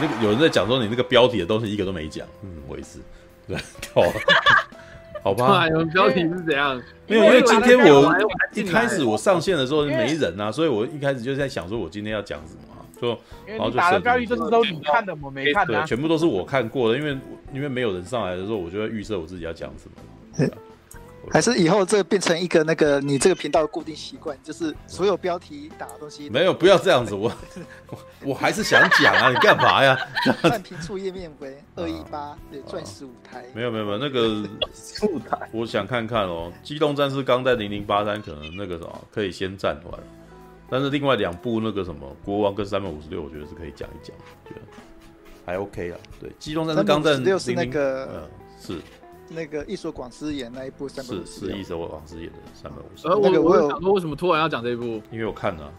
[0.00, 2.98] 那个有人在讲说你那个标题的东西一个都没讲，嗯，我也是，
[3.46, 3.56] 对，
[3.94, 4.02] 好，
[5.22, 5.68] 好吧。
[5.68, 6.80] 有标题是怎样？
[7.06, 8.14] 没有，因为今天我
[8.54, 12.60] 一开始我上线的时候没人啊，所以我一开始就在想说我今天要讲什么。
[12.70, 13.08] 啊就
[13.44, 17.18] 然后就打的标语就是都你看的，我没看的，对，全部都是我看过的，因为
[17.52, 20.48] 因为没有人上来的时候，我就会预设我自己要讲什么。
[21.30, 26.30] 还是以后这变成一个那个你这个频道的固定习惯，就是所有标题打的东西。
[26.30, 27.32] 没有，不要这样子，我
[27.88, 27.98] 我，
[28.30, 29.98] 我还是想讲啊，你干嘛呀？
[30.42, 33.44] 看评处页面为二一八对钻石舞台。
[33.54, 34.48] 没有没有没有那个
[35.08, 39.98] 舞台，我想看看哦，《机动战士钢弹零零八三》可能那个什么可以先暂缓。
[40.68, 44.16] 但是另外两部那个什么国王跟三百五十六，我觉得是可以讲一讲，
[44.48, 44.60] 觉得
[45.44, 45.98] 还 OK 啊。
[46.20, 48.28] 对，机动战士钢弹六是那个，嗯，
[48.60, 48.80] 是
[49.28, 53.16] 那个一所广司演那一部三百五十，是是一所广司演的三百五十呃。
[53.16, 55.02] 我我想说，为什么突然要讲这一部？
[55.10, 55.72] 因为我看了，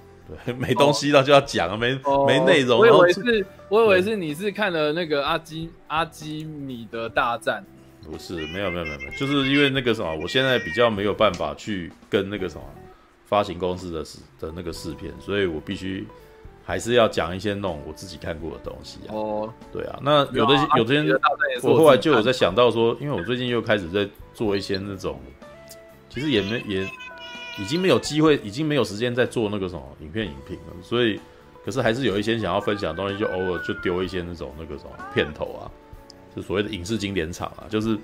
[0.45, 2.80] 对， 没东西了就要讲啊，没没内容。
[2.80, 7.64] 我以为是，我以为是你是看了那个阿基阿基米德大战，
[8.04, 12.64] 不是，没有没有没有没有，就是因为那个什么，我现在比较没有办法去跟那个什么。
[13.30, 14.02] 发行公司的
[14.39, 16.08] 的那个试片，所以我必须
[16.68, 19.16] 还是要讲一些那种我自己看过的东西啊。
[19.16, 21.08] 哦，对啊，那有的有的天
[21.64, 25.18] 我后来就有在想到说，因为我最近又开始在做一些那种，
[26.10, 26.86] 其实也没也
[27.58, 31.18] 已经没有机会，已经没有时间在做那个什么影片影评了，所以
[31.64, 35.72] 可是还是有一些想要分享的东西，就偶尔就丢一些那种那个什么片头啊，
[36.36, 37.98] 就所谓的影视经典场啊，就是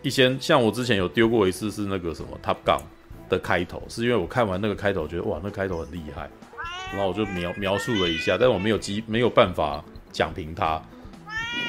[0.00, 2.80] 一些像我之前有丢过一次是那个什么 Top Gun。
[3.28, 6.30] 的开头是因为我看完那个开头，觉得哇，那个开头很厉害，
[6.92, 10.80] 然后我就描描述了一下，但我没有机没有办法讲评它，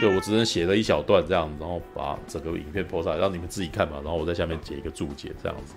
[0.01, 5.75] 就我只能写了一小段这样，然后把整个影片播出来，让你们自己看嘛，然后我在下面写一个注解这样子。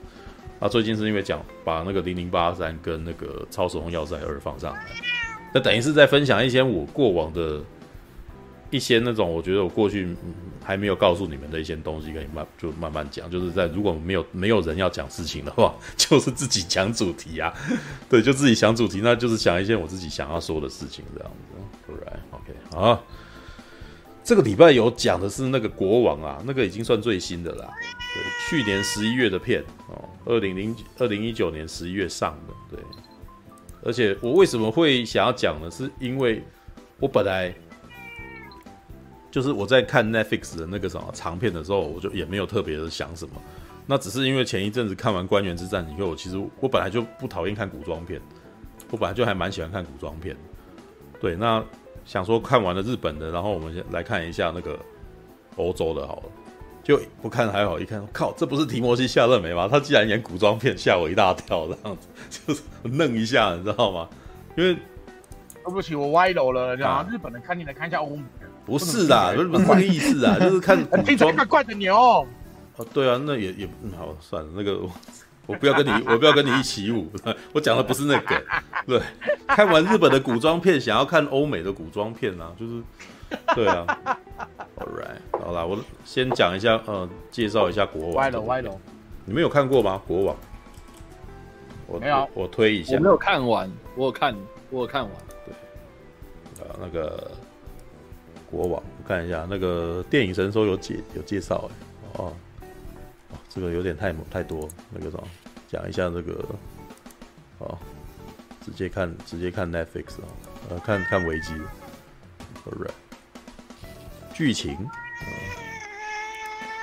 [0.58, 4.80] 那最近是因为讲把那个零零八三跟那个超时空要塞二放上来，
[5.55, 7.61] 那等于是在分享一些我过往的。
[8.70, 10.08] 一些那种，我觉得我过去
[10.63, 13.29] 还没有告诉你们的一些东西，可以慢就慢慢讲。
[13.29, 17.53] 就是在如果没有没有人要讲事情的话， 就是自己讲主题啊。
[18.09, 21.92] 对，就自己想主题，那就是讲一些我自己想要说的事情这样子。
[21.92, 23.05] Alright，OK，好。
[24.23, 27.69] 这个礼拜有讲的是那个国王啊，那个已经算最新的啦。
[28.14, 32.77] 对，去年十一月的片哦，二零零二零一九年十一月上的。
[32.77, 32.85] 对，
[33.83, 35.69] 而且我为什么会想要讲呢？
[35.69, 36.41] 是因为
[37.01, 37.53] 我本来。
[39.30, 43.35] 就是我在看 Netflix 的那个什么长片的时候，我就也没有特别的想什么，
[43.86, 48.20] 那只是因为前一阵子看完《官员之战》以后，其实我本来就不讨厌看古装片，
[48.91, 50.36] 我本来就还蛮喜欢看古装片。
[51.20, 51.63] 对，那
[52.05, 54.79] 想说看完了日本的，然后我们先来看一下那个
[55.57, 56.23] 欧洲的，好了，
[56.83, 59.68] 就不看还好，一看靠，这不是提摩西·夏勒梅吗？
[59.68, 62.08] 他既然演古装片，吓我一大跳，这样子
[62.47, 64.08] 就是愣一下，你知道吗？
[64.57, 68.23] 因为对不起，我歪楼了，然后日本的看你来看一下欧美。
[68.65, 71.35] 不是啦，不是这个意思啊，就是看古装。
[71.37, 71.97] 怪怪的牛。
[71.97, 72.27] 哦，
[72.93, 74.91] 对啊，那也也好，算了，那个我
[75.47, 77.11] 我不要跟你，我不要跟你一起舞。
[77.53, 78.43] 我讲的不是那个，
[78.87, 79.03] 对，
[79.48, 82.83] 看完日本的古装片，想要看欧美的古装片啊，就是，
[83.55, 83.85] 对啊。
[84.81, 88.15] All right，好啦，我先讲一下，呃，介绍一下国王。
[88.15, 88.79] 歪楼歪楼，
[89.27, 90.01] 你们有看过吗？
[90.07, 90.37] 国王？
[91.87, 92.97] 我没有我，我推一下。
[92.97, 94.35] 我没有看完，我有看，
[94.71, 95.13] 我有看完。
[95.45, 97.31] 对，啊，那个。
[98.50, 101.72] 国王，我看一下那个电影神说有介有介绍哎，
[102.14, 102.33] 哦，
[103.30, 105.22] 哦，这个有点太太多，那个什么，
[105.68, 106.44] 讲一下这个，
[107.58, 107.78] 哦，
[108.64, 110.27] 直接看直接看 Netflix 啊，
[110.68, 111.52] 呃，看看维基
[112.66, 112.90] ，Alright，
[114.34, 114.77] 剧情，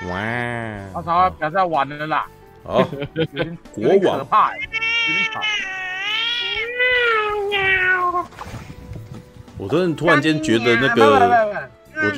[0.08, 0.14] 哇，
[0.94, 2.26] 我操，不要再玩了啦，
[2.64, 2.82] 好，
[3.74, 4.72] 国王，怕，有点
[5.32, 5.40] 吵。
[9.60, 11.57] 我真的突然间觉得那个，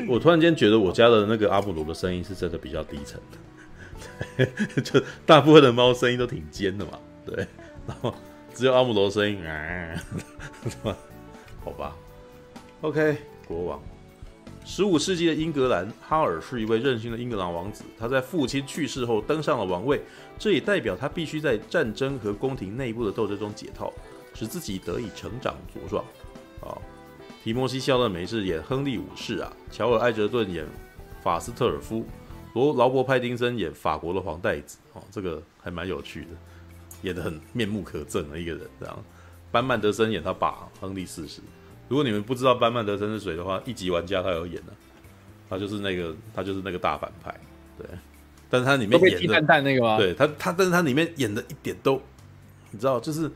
[0.09, 3.21] 我我突然间觉得我家的那个阿姆罗的声音是真的比较低沉
[4.37, 4.47] 的，
[4.83, 7.47] 就大部分的猫声音都挺尖的嘛，对，
[7.87, 8.15] 然后
[8.55, 9.95] 只有阿姆罗的声音啊，
[11.65, 11.97] 好吧
[12.81, 13.17] ，OK，
[13.47, 13.83] 国王，
[14.65, 20.01] 十五世纪的英格兰，哈尔是一位任性的英格兰王子，他在父亲去世后登上了王位，
[20.39, 23.93] 这也代表他必须在战争和宫廷内部的斗争中解套，
[24.35, 26.05] 使自己得以成长茁壮，
[26.61, 26.81] 好。
[27.43, 30.67] 提摩西·肖勒梅是演亨利五世啊，乔尔·艾哲顿演
[31.23, 32.05] 法斯特尔夫，
[32.55, 36.29] 罗劳勃·派丁森演法国的皇太子哦，这个还蛮有趣的，
[37.01, 39.05] 演得很面目可憎的一个人这样。
[39.51, 41.41] 班曼德森演他爸亨利四世。
[41.89, 44.73] 如果你们不知道班曼德森是谁的话，一级玩家他有演的，
[45.49, 47.35] 他就是那个他就是那个大反派，
[47.79, 47.87] 对。
[48.51, 49.97] 但是他里面演的蛋蛋那个吗？
[49.97, 52.03] 对他他，但是他里面演的一点都，
[52.71, 53.31] 你知道就是。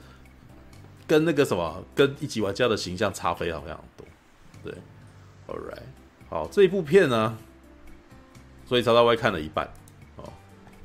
[1.07, 4.07] 跟那个什么，跟一级玩家的形象差非常非常多，
[4.63, 4.73] 对
[5.47, 5.83] ，All right，
[6.29, 7.37] 好，这一部片呢，
[8.65, 9.69] 所以叉叉 Y 看了一半。
[10.17, 10.25] 哦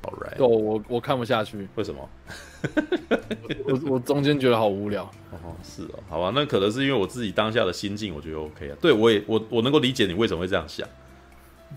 [0.02, 2.08] ，All right，我我看不下去，为什么？
[3.64, 5.04] 我我中间觉得好无聊。
[5.32, 8.76] 哦，是哦，好吧，那可能是因为我自己当下的心境，我觉得 OK 啊。
[8.80, 10.86] 对我也我我能够理解你为什么会这样想。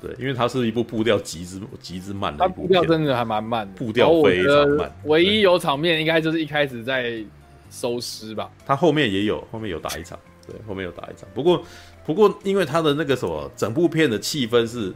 [0.02, 4.92] 对，因为它是一部步调极之极之慢的一部片，步调真的还蛮慢的，步调非常慢。
[5.06, 7.24] 唯一有场面应该就是一开始在
[7.74, 11.28] 收尸吧，他后面也有，后面有打一场，对，后面有打一场。
[11.34, 11.66] 不过
[12.06, 14.94] 不过，因为他的那个什么，整部片的气氛是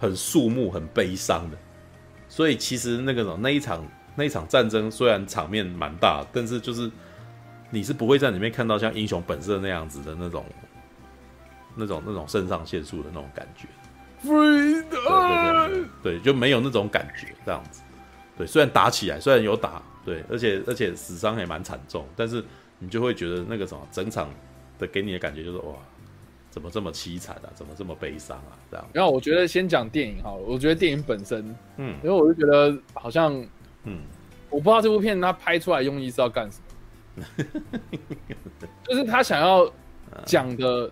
[0.00, 1.56] 很肃穆、很悲伤的，
[2.28, 6.90] 所以其实那个什么那一场那一场战争虽然场面蛮大，但是就是
[7.70, 10.44] 你是不会在里面看到像英雄本色那样子的那种
[11.76, 13.68] 那种那种肾上腺素的那种感觉。
[14.24, 15.00] 对对
[15.70, 17.80] 对，对，就没有那种感觉，这样子。
[18.36, 22.44] 对，虽然打起来，虽然有打，对，而且而且死伤也蛮惨重，但是
[22.78, 24.28] 你就会觉得那个什么，整场
[24.78, 25.74] 的给你的感觉就是哇，
[26.50, 27.50] 怎么这么凄惨啊？
[27.54, 28.58] 怎么这么悲伤啊？
[28.70, 28.86] 这样。
[28.92, 33.34] 然后我觉得先讲电影好了，我觉得电影本身，嗯，因为我就觉得好像，
[33.84, 34.00] 嗯，
[34.50, 36.60] 我不知道这部片它拍出来用意是要干什
[37.16, 37.24] 么，
[38.84, 39.72] 就是他想要
[40.24, 40.90] 讲的。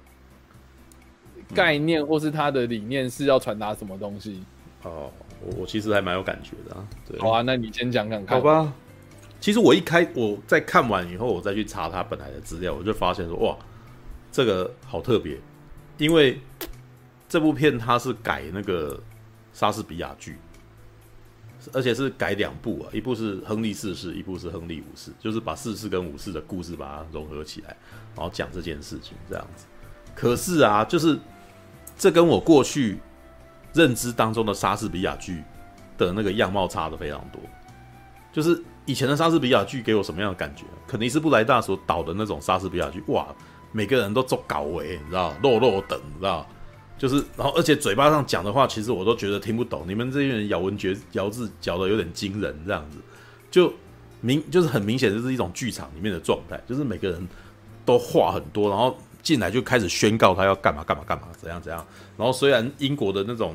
[1.52, 4.40] 概念或是他的理念是要传达什么东西？
[4.84, 5.10] 哦，
[5.42, 6.86] 我我其实还蛮有感觉的啊。
[7.04, 8.38] 对，好啊，那你先讲讲看。
[8.38, 8.72] 好吧。
[9.40, 13.56] 其实我一开我在看完以后，我再去查他本来的资料，我就发现说，哇，
[14.30, 15.38] 这个好特别，
[15.98, 16.40] 因为
[17.28, 19.00] 这部片它是改那个
[19.52, 20.36] 莎士比亚剧，
[21.72, 27.76] 而且是改两部啊，一部是亨利四世，一部是亨利五世，就是把四世跟五世的故事把它融合起来，
[28.14, 29.64] 然后讲这件事情这样子。
[30.14, 31.18] 可是啊，就是。
[31.98, 32.98] 这跟我过去
[33.74, 35.42] 认知当中的莎士比亚剧
[35.98, 37.38] 的那个样貌差的非常多。
[38.32, 40.64] 就是以前的莎士比亚剧给我什么样的感觉？
[40.86, 43.26] 肯定是布莱大所导的那种莎士比亚剧，哇，
[43.72, 46.46] 每个人都做搞维，你知道，落落等，你知道，
[46.98, 49.84] 就是，然后而且嘴巴上讲的话，其实我都觉得听不懂。
[49.86, 52.98] 你们这些人咬文嚼咬字嚼的有点惊人，这样子，
[53.50, 53.72] 就
[54.20, 57.28] 明就是很明显，这是一种剧场里面的状态，就是每个人
[57.84, 58.96] 都话很多，然后。
[59.22, 61.86] 进来就开始宣告他要干嘛干嘛干嘛怎样怎样，
[62.16, 63.54] 然后虽然英国的那种，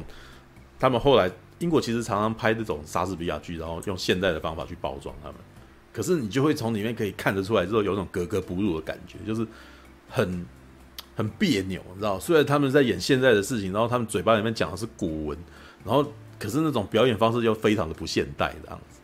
[0.79, 1.27] 他们后来
[1.59, 5.37] 英国其实常常拍这种莎士比亚剧，然后用现代的方法去包装他们，
[5.93, 9.47] 可是你就会从里面可以看得出来，之后有种格格不入的感觉，就是
[10.09, 10.45] 很
[11.15, 12.19] 很别扭，你知道？
[12.19, 15.37] 虽然他们在演现在的事情，然后他们嘴巴里面讲的是古文，
[15.83, 16.05] 然后
[16.37, 18.99] 可是那种表演方式又非常的不现代这样子。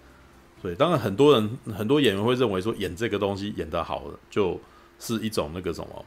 [0.62, 4.60] 所以当然很多人很多演员会认为说演这个东西演得好的，就
[5.00, 6.06] 是一种那个什么。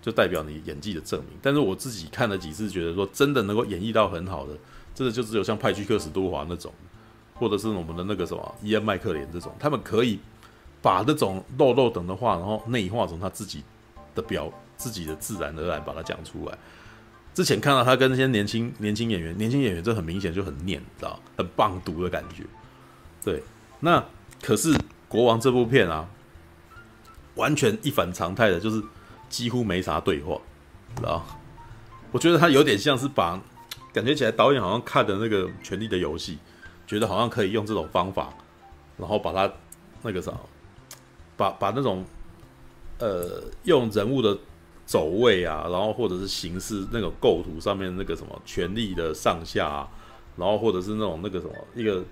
[0.00, 4.52] 就代表你演技的证明，但是我自己看了几次，觉得说真的能够演绎到很好的，
[4.94, 6.72] 真的就只有像派屈克·史都华那种，
[7.34, 10.18] 或者是我们的那个什么伊恩·麦克连这种，他们可以
[10.80, 13.62] 把那种肉肉等的话，然后内化成他自己
[14.14, 16.58] 的表，自己的自然而然把它讲出来。
[17.34, 22.44] 之前看到他跟那些年轻年轻演员，年轻演员这很明显就很念，知道很棒读的感觉。
[23.24, 23.42] 对，
[23.80, 24.04] 那
[24.42, 24.76] 可是
[25.08, 26.08] 国王这部片啊，
[27.36, 28.82] 完全一反常态的，就是。
[29.32, 30.38] 几乎没啥对话，
[30.94, 31.24] 知道？
[32.10, 33.40] 我觉得他有点像是把，
[33.92, 36.34] 感觉起来导演好像看的那个《权力的游戏》，
[36.86, 38.32] 觉得好像可以用这种方法，
[38.96, 39.52] 然后把它
[40.02, 40.32] 那个啥，
[41.36, 42.04] 把把那种
[42.98, 44.36] 呃用人物的
[44.86, 49.88] 走位啊，然后或者是形式那种构图上面那个什么权力的上下啊，
[50.36, 52.02] 然后或者是那种那个什么一个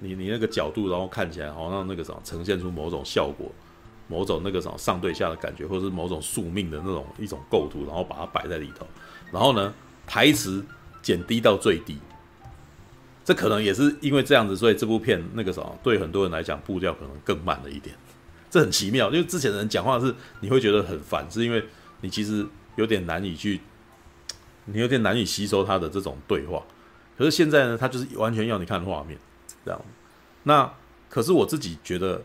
[0.00, 3.50] 你你那个角度，然后看起来好像那个什么呈现出某种效果。
[4.08, 8.84] 某种那个什么上对下的感觉，或者是某种宿命的那种一种构图，然后把它摆在里头，
[9.30, 9.72] 然后呢，
[10.06, 10.62] 台词
[11.02, 11.98] 减低到最低，
[13.24, 17.94] 这可能也是因为这样子，所以这部片那个什么对很多人来讲步调可能更慢了一点，
[18.48, 21.64] 这很奇妙，因为之前的人讲话是你会觉得很烦，是因为
[22.00, 23.60] 你其实有点难以去，
[24.66, 26.62] 你有点难以吸收他的这种对话，
[27.18, 29.18] 可是现在呢，他就是完全要你看画面
[29.64, 29.80] 这样，
[30.44, 30.72] 那
[31.08, 32.22] 可是我自己觉得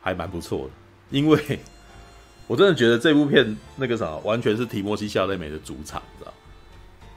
[0.00, 0.70] 还蛮不错的。
[1.10, 1.60] 因为
[2.48, 6.34] 我真的觉得这部片那个啥，完全是提摩西·夏勒梅的主场，知道？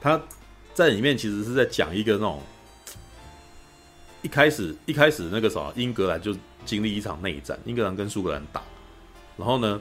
[0.00, 0.20] 他
[0.74, 2.42] 在里面其实是在讲一个那种
[4.22, 6.34] 一开始一开始那个啥，英格兰就
[6.64, 8.62] 经历一场内战，英格兰跟苏格兰打，
[9.36, 9.80] 然后呢，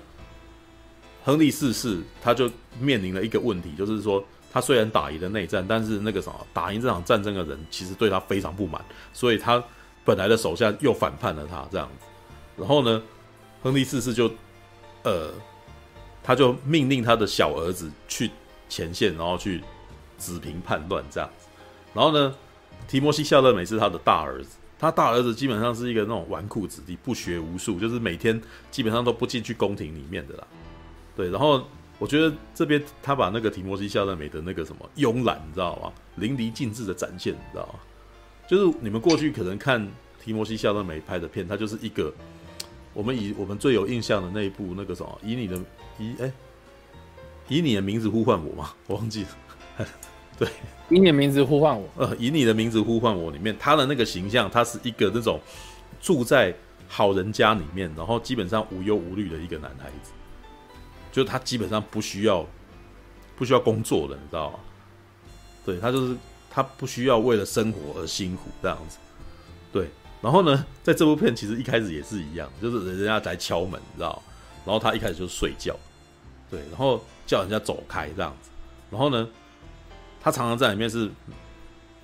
[1.23, 9.63] 亨利四世他就面临了一个问题，就是说他虽然打赢了内战，但是那个什么，打赢这场战争的人其实对他非常不满，所以他
[10.05, 12.05] 本来的手下又反叛了他，这样子，
[12.57, 13.01] 然后呢，
[13.61, 14.31] 亨利四世就，
[15.03, 15.31] 呃，
[16.23, 18.31] 他就命令他的小儿子去
[18.69, 19.61] 前线，然后去
[20.19, 21.47] 指评叛乱这样子。
[21.93, 22.35] 然后呢，
[22.87, 30.47] 提摩西·夏勒美是他的大儿子，他大儿子基本上是一个那种纨绔子弟，不学无术，就是每天基本上都不进去宫廷里面的啦。
[31.15, 31.65] 对，然后
[31.97, 35.91] 我觉得这边他把那个提摩西·夏勒美的那个什么慵懒，你知道吗？
[36.15, 37.79] 淋漓尽致的展现，你知道吗？
[38.47, 39.85] 就是你们过去可能看
[40.23, 42.13] 提摩西·夏勒美拍的片，他就是一个
[42.93, 45.57] 我们以我们最有印象的那一部那个什么，以你的
[45.97, 46.31] 以哎、
[47.47, 49.29] 以你的名字呼唤我嘛，我忘记了。
[50.37, 50.47] 对，
[50.89, 51.87] 以你的名字呼唤我。
[51.97, 55.39] 呃，以你的名字呼唤我里面，他的那个形象，他是一个那种
[56.01, 56.53] 住在
[56.87, 60.11] 好人家里面，然后基本上无忧无虑的一个男孩子。
[61.11, 62.45] 就他基本上不需要，
[63.35, 64.59] 不需要工作的，你知道吗？
[65.65, 66.15] 对，他就是
[66.49, 68.97] 他不需要为了生活而辛苦这样子。
[69.73, 69.89] 对，
[70.21, 74.21] 然后呢，在这部片其实一开始也是一样，就是人家在敲门，你知道，
[74.65, 75.75] 然后他一开始就睡觉，
[76.49, 78.49] 对，然后叫人家走开这样子。
[78.91, 79.27] 然后呢，
[80.21, 81.09] 他常常在里面是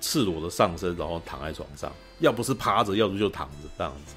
[0.00, 4.14] 赤裸的上身，然后躺在床上，要不是趴着，要不就躺着这样子。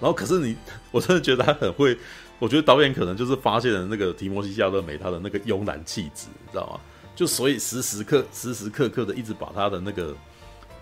[0.00, 0.56] 然后可是你，
[0.90, 1.96] 我真的觉得他很会。
[2.38, 6.80] 我觉得导演可能就是发现了那个提摩西·夏勒美他的那个慵懒气质，你知道吗？
[7.14, 10.12] 就所以时时刻时时刻刻的一直把他的那个，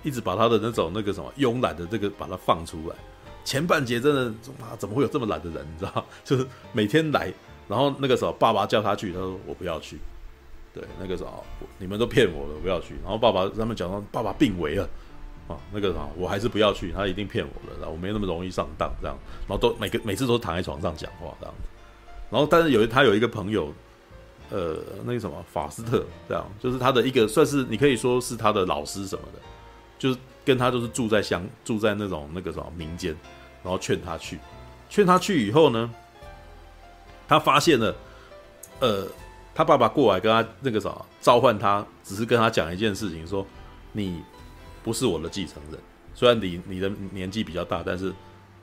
[0.02, 2.96] 一直把他的那种那个什么慵懒的这个把它放出来。
[3.44, 4.22] 前半节真的
[4.58, 5.66] 啊，怎么会有这么懒的人？
[5.70, 7.30] 你知道， 就是每天来，
[7.68, 9.98] 然后那个时候爸爸叫他去，他说我不要去。
[10.72, 11.44] 对，那个时候
[11.78, 12.94] 你们都骗我了，不要去。
[13.02, 14.88] 然后爸爸他们讲说爸爸病危了。
[15.48, 21.54] 啊，那个啥，我还是不要去，他一定骗我的，然后我没那么容易上当，这样，然后都每个每次都躺在床上讲话这样，
[22.30, 23.74] 然后但是有他有一个朋友，
[24.50, 29.40] 呃，那个什么法斯特，这样，就是他的一个算是你可以说是他的老师什么的，
[29.98, 33.10] 就是跟他就是住在乡住在那种那个什么民间，
[33.64, 34.38] 然后劝他去，
[34.88, 35.92] 劝他去以后呢，
[37.26, 37.92] 他发现了，
[38.78, 39.04] 呃，
[39.60, 40.90] 他爸爸过来跟他那个啥
[41.20, 43.46] 召唤他，只是跟他讲一件事情，说
[43.92, 44.22] 你。
[44.82, 45.78] 不是我的继承人，
[46.14, 48.10] 虽然你你的年纪比较大，但是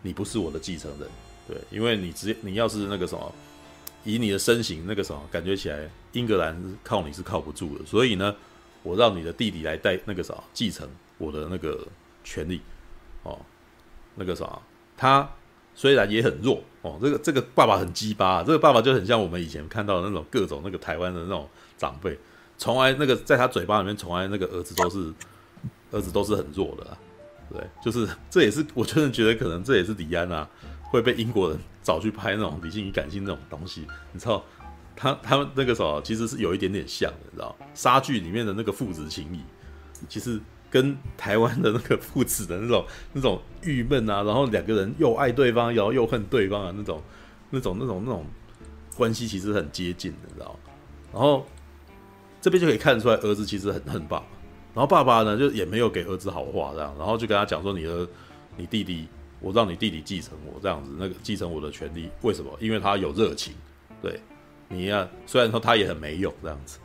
[0.01, 1.07] 你不是我的继承人，
[1.47, 3.31] 对，因为你直接你要是那个什么，
[4.03, 8.35] 以你的身形那个什么，感觉起来英格兰靠你是靠不住的，所以呢，
[8.81, 10.89] 我让你的弟弟来带那个啥继承
[11.19, 11.87] 我的那个
[12.23, 12.61] 权利，
[13.21, 13.39] 哦，
[14.15, 14.57] 那个啥，
[14.97, 15.29] 他
[15.77, 22.19] 虽然也很弱哦，这个这个爸爸很鸡巴，这个爸爸就很像我们以前看到的那种各种那个台湾的那种长辈，
[22.57, 25.13] 从来那个在他嘴巴里面从来那个儿子都是。
[25.89, 26.98] 儿子都是很弱的，
[27.50, 30.46] 对，就是这也是我真的觉得可能这也是李安啊
[30.91, 34.43] 会被英国人找去拍那种理性与感性那种东西，你知道，
[34.98, 39.39] 他他们那个时候其实是有一点点像的，你知道，莎剧里面的那个父子情谊，
[40.10, 40.38] 其实
[40.69, 47.01] 跟台湾的那个父子的那种 那种郁闷啊，然后两个人又爱对方，然后又恨对方啊，那种
[47.50, 48.25] 那种那种那种
[48.95, 50.59] 关系其实很接近的，你知道，
[51.13, 51.45] 然后
[52.41, 54.25] 这边就可以看出来，儿子其实很恨爸爸。
[54.74, 58.07] 然后爸爸呢，就也没有给儿子好话，这样，然后就跟他讲说：“你的，
[58.55, 59.07] 你弟弟，
[59.39, 62.55] 我让你弟弟继承我这样子，那个继承我的权利，为什么？
[62.59, 63.55] 因为他有热情，
[64.03, 64.19] 对，
[64.69, 66.77] 你呀、虽然说他也很没用这样子。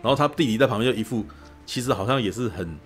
[0.00, 1.26] 然后他弟弟在旁边就一副，
[1.66, 2.78] 其实好像也是很，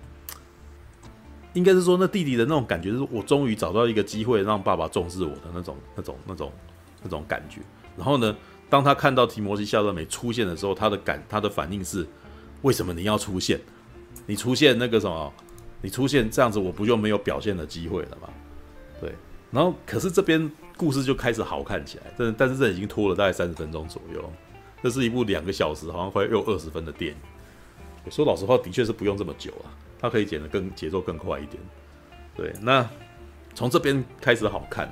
[1.55, 6.51] 应该是说那弟弟的那种感觉，就是我终于找到一个机会让爸爸重视我的那种、那种、那种、
[7.01, 7.61] 那种感觉。
[7.97, 8.35] 然后呢，
[8.69, 12.05] 当他看到提摩西·夏勒美出现的时候，他的感，他的反应是：
[12.61, 13.59] 为什么你要出现？”
[14.27, 15.31] 你出现那个什么，
[15.81, 18.29] 你出现这样子，我不就没有表现的机会了吗？
[18.99, 19.13] 对，
[19.51, 24.33] 然后可是这边故事就开始好看起来，但但是这已经拖了大概三十分钟左右，
[24.81, 28.11] 这是一部两个小时，好像快又二十分的电影。
[28.11, 31.61] 说老实话，的确是不用这么久啊，它可以剪得更节奏更快一点。
[32.35, 32.87] 对，那
[33.53, 34.91] 从这边开始好看，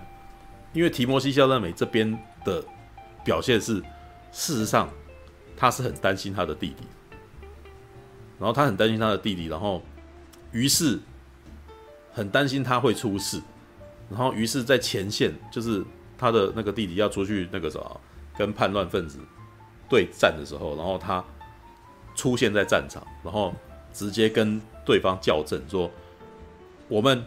[0.74, 2.64] 因为提摩西·夏勒美这边的
[3.24, 3.76] 表现是，
[4.32, 4.90] 事实上
[5.56, 6.84] 他是很担心他的弟弟。
[8.40, 9.82] 然后他很担心他的弟弟，然后
[10.52, 11.00] 于是
[12.12, 13.42] 很担心他会出事，
[14.10, 15.82] 然后于是，在前线就是
[16.18, 18.02] 他的那个弟弟要出去那个什么
[18.36, 19.20] 跟叛乱分子
[19.88, 21.24] 对战的时候，然后他
[22.16, 23.54] 出现在战场，然后
[23.94, 25.90] 直接跟对方校正说
[26.88, 27.24] ：“我们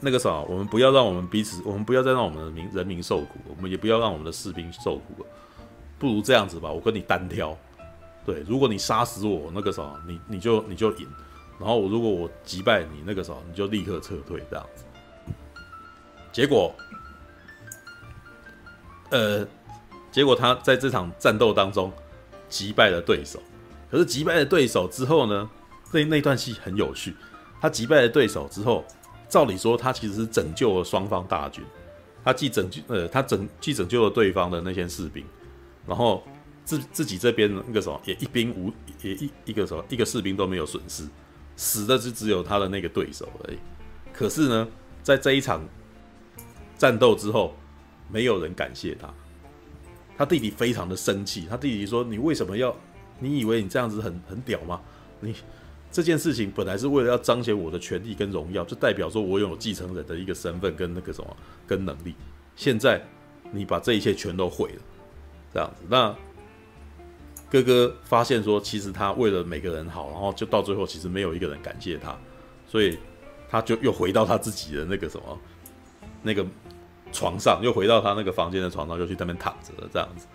[0.00, 5.26] 那个什么，我们不要让我们彼此，我们不要再让我们的民人民受苦，我们也不要让我们的士兵受苦了，
[5.98, 7.56] 不如这样子吧，我跟你单挑。”
[8.26, 11.06] 对，如果你杀死我，那个时候你你就你就赢，
[11.60, 14.84] 然后如果我击败你，那个时候你就立刻撤退这样子。
[16.32, 16.74] 结果，
[19.10, 19.46] 呃，
[20.10, 21.92] 结果他在这场战斗当中
[22.48, 23.40] 击败了对手。
[23.88, 25.48] 可是击败了对手之后呢，
[25.92, 27.14] 那那段戏很有趣。
[27.60, 28.84] 他击败了对手之后，
[29.28, 31.64] 照理说他其实是拯救了双方大军，
[32.24, 35.24] 他既拯救呃他拯既拯救了对方的那些士兵，
[35.86, 36.22] 然后。
[36.66, 41.08] 自自己这边那个什么也一兵无也一一个什么一个士兵都没有损失，
[41.54, 43.58] 死的就只有他的那个对手而已。
[44.12, 44.66] 可是呢，
[45.00, 45.64] 在这一场
[46.76, 47.54] 战斗之后，
[48.10, 49.14] 没有人感谢他，
[50.18, 52.74] 他弟弟非常的生气，他弟弟说：“你为什么要？
[53.20, 54.80] 你以为你这样子很很屌吗？
[55.20, 55.36] 你
[55.90, 62.14] 这件事情本来是为了要彰显我的权利跟荣耀，就代表说我有继承人的一个身份跟那个什么跟能力。
[62.54, 63.02] 现在
[63.52, 64.82] 你把这一切全都毁了，
[65.52, 65.82] 这样子。
[65.88, 66.14] 那
[67.50, 72.16] 哥哥发现说，其实他为了每个人好，然后就到最后其实没有一个人感谢他，
[72.66, 72.98] 所以
[73.48, 75.38] 他就又回到他自己的那个什么
[76.22, 76.46] 那个。”
[77.12, 80.26] 床上又回到他那个房间的床上，就去那边躺着了，这样子，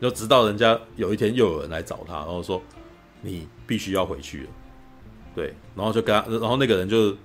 [0.00, 2.62] 就直到人家有一天又有人来找他，然后说
[3.20, 4.48] 你必须要回去了，
[5.34, 7.16] 对，然后就跟他，然后那个人就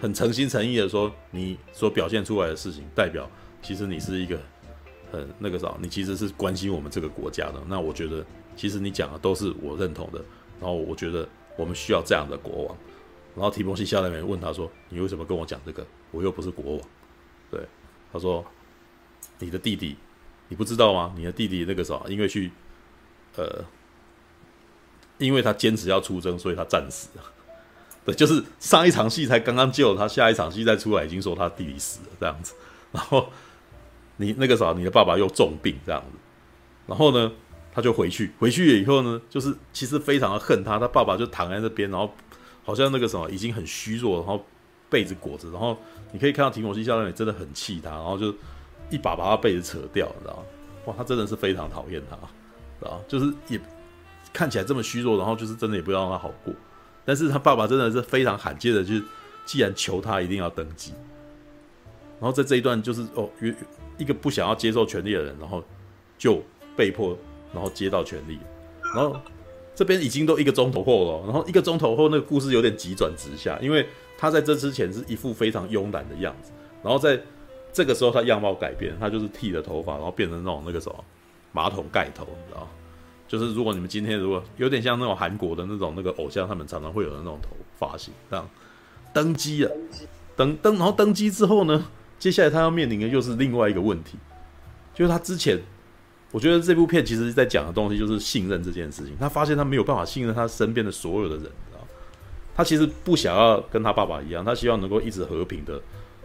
[0.00, 3.28] 很诚心诚意的说，你所表现出来的事情，代表
[3.62, 4.38] 其实你是一个
[5.10, 7.62] 很那个啥，你其实是关心我们这个国家的。
[7.68, 10.22] 那我觉得其实你讲的都是我认同的，
[10.60, 12.76] 然后我觉得我们需要这样的国王。
[13.34, 15.86] 然后提摩西下来没问他说，你为什么跟我讲这个？
[16.10, 16.88] 我又不是国王。
[17.50, 17.60] 对，
[18.12, 18.44] 他说
[19.38, 19.96] ：“你的弟弟，
[20.48, 21.14] 你不知道吗？
[21.16, 22.50] 你的弟弟那个时候，因为去，
[23.36, 23.64] 呃，
[25.20, 27.22] 因为他坚持要出征，所以他战死了。
[28.04, 32.54] 对，就是上一场戏才刚刚救他，下一场戏再出来已经说他弟弟死了这样子。
[32.90, 33.28] 然后
[34.16, 36.18] 你那个时候，你的爸爸又重病这样子。
[36.88, 37.30] 然后呢，
[37.72, 40.80] 他就回去，回去了以后呢，就是其实非常的恨他。
[40.80, 42.12] 他爸爸就躺在那边，然后
[42.64, 44.44] 好像那个什么已经很虚弱，然后
[44.88, 45.78] 被子裹着，然后。”
[46.12, 48.34] 你可以看到提摩西教练真的很气他，然后就
[48.90, 50.42] 一把把他被子扯掉，你知道吗？
[50.86, 52.16] 哇，他真的是非常讨厌他，
[52.80, 53.00] 知道？
[53.06, 53.56] 就是也
[54.32, 56.52] 看起来这么虚弱，然后就是真的也不要让他好过。
[57.04, 59.02] 但是他爸爸真的是非常罕见的，就是
[59.44, 60.92] 既然求他一定要登基，
[62.20, 63.28] 然后在这一段就是哦，
[63.98, 65.62] 一个不想要接受权力的人，然后
[66.18, 66.42] 就
[66.76, 67.16] 被迫
[67.52, 68.38] 然后接到权力，
[68.94, 69.20] 然后
[69.74, 73.86] 这边已经都一个钟头后了，然后一个钟头后那个故事有点急转直下，因为。
[74.22, 77.18] 他在这之前是一副非常慵懒的样子，然后在
[77.72, 81.04] 这个时候他样貌改变，他就是剃了头发，然后变成那种那个什么
[81.52, 82.68] 马桶盖头，你知道？
[83.30, 88.50] 就是如果你们今天如果有点像那种韩国的那种那个偶像，他们常常会有的那种头发型，这样
[89.12, 89.70] 登基了，
[90.34, 91.86] 登登，然后登基之后呢，
[92.18, 94.18] 接下来他要面临的又是另外一个问题，
[94.92, 95.62] 就是他之前，
[96.32, 101.46] 我觉得这部片其实在讲的东西就是信任这件事情，他发现他没有办法信任他身边的所有的人。
[102.52, 105.80] 他其实不想要跟他爸爸一样，他希望能够一直和平的，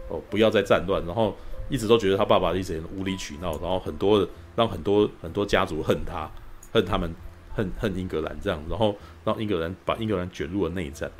[0.08, 1.34] 哦，不要再战乱，然后
[1.70, 6.30] 一直都觉得他爸爸一直很无理取闹，然后很多让很多很多家族恨他，
[6.72, 7.14] 恨他们，
[7.54, 11.10] 恨恨英格兰这样，然后让英格兰把英格兰卷入了内战，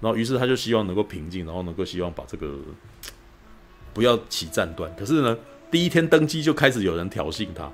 [0.00, 2.56] 然后于是他就希望能够平静，然后能够希望把这个
[3.94, 4.94] 不要起战端。
[4.96, 5.36] 可是呢，
[5.70, 7.70] 第一天登基就开始有人挑衅他，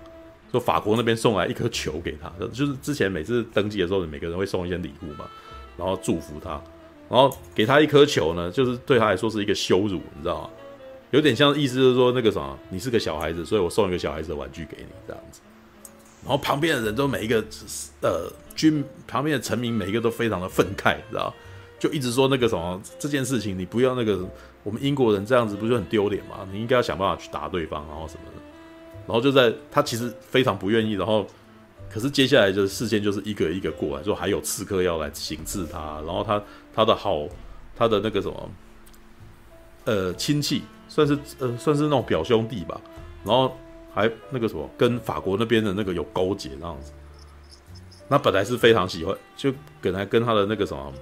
[0.51, 5.27] 说法国那边送来一颗球给他，就是之前每次登基的时候，每个人会送一些礼物嘛，
[5.77, 6.63] 然后祝福他。
[7.11, 10.51] 然后给他一颗球呢，就是对他来说是一个羞辱，你知道吗？
[11.11, 15.41] 有点像意思就是说那个什么，你是个小孩子，所以我送一个小孩子的玩具给你这样子。
[16.25, 17.45] 然后旁边的人都每一个
[18.01, 21.33] 呃军旁边的臣民每一个都非常的愤慨，知道
[21.79, 24.27] 就一直说那个什么这件事情，你不要那个
[24.63, 26.47] 我们英国人这样子不是很丢脸吗？
[26.51, 28.43] 你应该要想办法去打对方，然后什么的。
[29.07, 31.27] 然后就在他其实非常不愿意，然后。
[31.91, 36.43] 可是接下来就是事件就是一个一个过来，说还有刺客要来行刺他，然后他
[36.75, 37.29] 他的好
[37.77, 38.51] 他的那个什么
[39.85, 42.81] 呃亲戚算是呃算是那种表兄弟吧，
[43.23, 43.57] 然后
[43.95, 46.93] 还那个什么跟法国那边的那个有勾结那样子，
[48.09, 50.93] 那本来是非常喜欢，就本来跟他的那个什么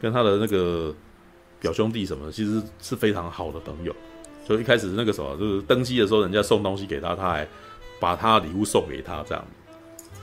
[0.00, 0.94] 跟他的那个
[1.60, 3.94] 表兄弟什么，其实是非常好的朋友，
[4.44, 7.48] 所以一开始那个什么就是登基的时候，人家送东西给他，他还
[8.00, 9.44] 把他礼物送给他这样。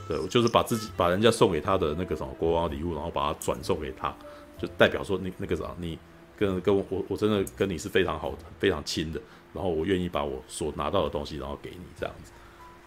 [0.06, 4.14] 对，就是把自己把人家送给他的那个什么国王礼物，然后把它转送给他，
[4.58, 5.98] 就代表说你那个啥，你
[6.36, 9.20] 跟跟我我我真的跟你是非常好的，非常亲的，
[9.54, 12.32] 然后我愿意把我所拿到的东西，然后给你这样子。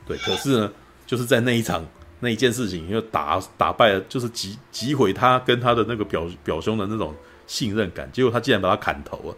[0.06, 0.72] 对，可是呢，
[1.08, 1.84] 就是在那一场
[2.20, 7.16] 那一件事情，因为打打败了，就是击击毁他跟他的那个表表兄的那种
[7.48, 9.36] 信任感，结果他竟然把他砍头了，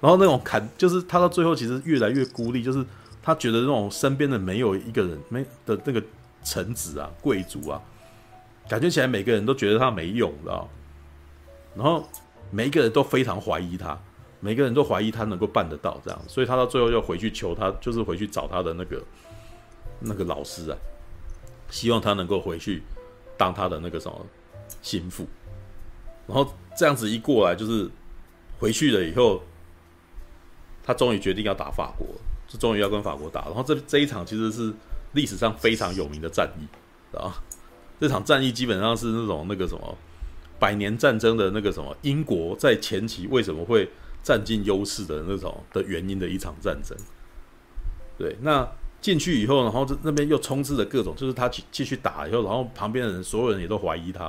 [0.00, 2.82] 然后那种砍，就是他到最后其实越来越孤立，就是
[3.22, 6.02] 他觉得那种身边的没有一个人没的那个。
[6.48, 7.82] 臣子啊，贵族啊，
[8.68, 10.68] 感觉起来每个人都觉得他没用，知道？
[11.74, 12.08] 然后
[12.52, 13.98] 每一个人都非常怀疑他，
[14.40, 19.02] 每个人都怀疑他能够办得到这样，所以他到最后又回去求他，就是回去找他的那个
[20.00, 20.76] 那个老师啊，
[21.70, 22.82] 希望他能够回去
[23.36, 24.26] 当他的那个什么
[24.82, 25.26] 心腹。
[26.26, 27.90] 然后这样子一过来，就是
[28.58, 29.42] 回去了以后，
[30.82, 32.06] 他终于决定要打法国，
[32.46, 33.42] 就终于要跟法国打。
[33.46, 34.72] 然后这这一场其实是。
[35.12, 37.32] 历史上非常有名的战役啊，
[37.98, 39.96] 这场战役基本上是那种那个什么
[40.58, 43.88] 百年战争的那个什么英国在前期为什么会
[44.26, 46.98] 占尽优势的那种的原因的一场战争。
[48.18, 48.68] 对，那
[49.00, 54.24] 进去以后，然后这那边又充斥着各种，就是他继继续打以后，然后旁边的人所有人也都怀疑他，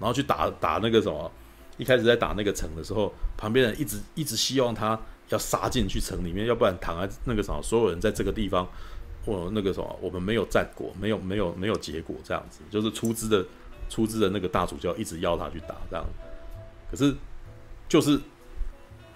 [0.00, 1.30] 然后去打打那个什么，
[1.76, 8.66] 一开始在打那个城的时候，旁边人一直一直希望他要杀进去城里面，要不然躺在那个什么，所有人在这个地方，
[9.26, 13.44] 或那个什么，我们没有战果，没有没有没有结果，这样子，就是出资的
[13.90, 16.06] 出资的那个大主教一直邀他去打这样，
[16.90, 17.14] 可是
[17.86, 18.18] 就是。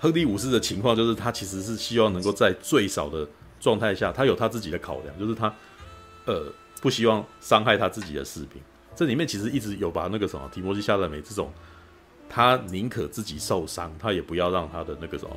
[0.01, 3.29] 亨利五世的情况就是，他其实是希望能够在最少的
[3.61, 5.55] 状态下，他有他自己的考量，就是他
[6.25, 8.61] 呃不希望伤害他自己的士兵。
[8.97, 11.53] 这里面其实一直有把那个什么提摩西·夏勒梅这种，
[12.31, 15.37] 他宁可自己受伤，他也不要让他的那个什么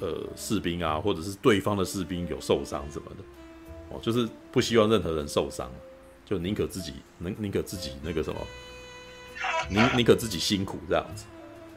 [0.00, 3.22] 呃士兵啊，或者是对方的士兵有受伤什么的
[3.90, 5.70] 哦，就是不希望任何人受伤，
[6.24, 8.40] 就宁可自己宁宁可自己那个什么，
[9.68, 11.26] 宁宁可自己辛苦这样子。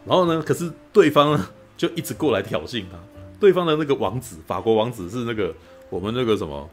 [0.06, 1.50] 然后呢，可是对方呢？
[1.80, 2.98] 就一直过来挑衅他，
[3.39, 5.56] 对方的那个王子，法国王子是那个
[5.89, 6.70] 我们那个什么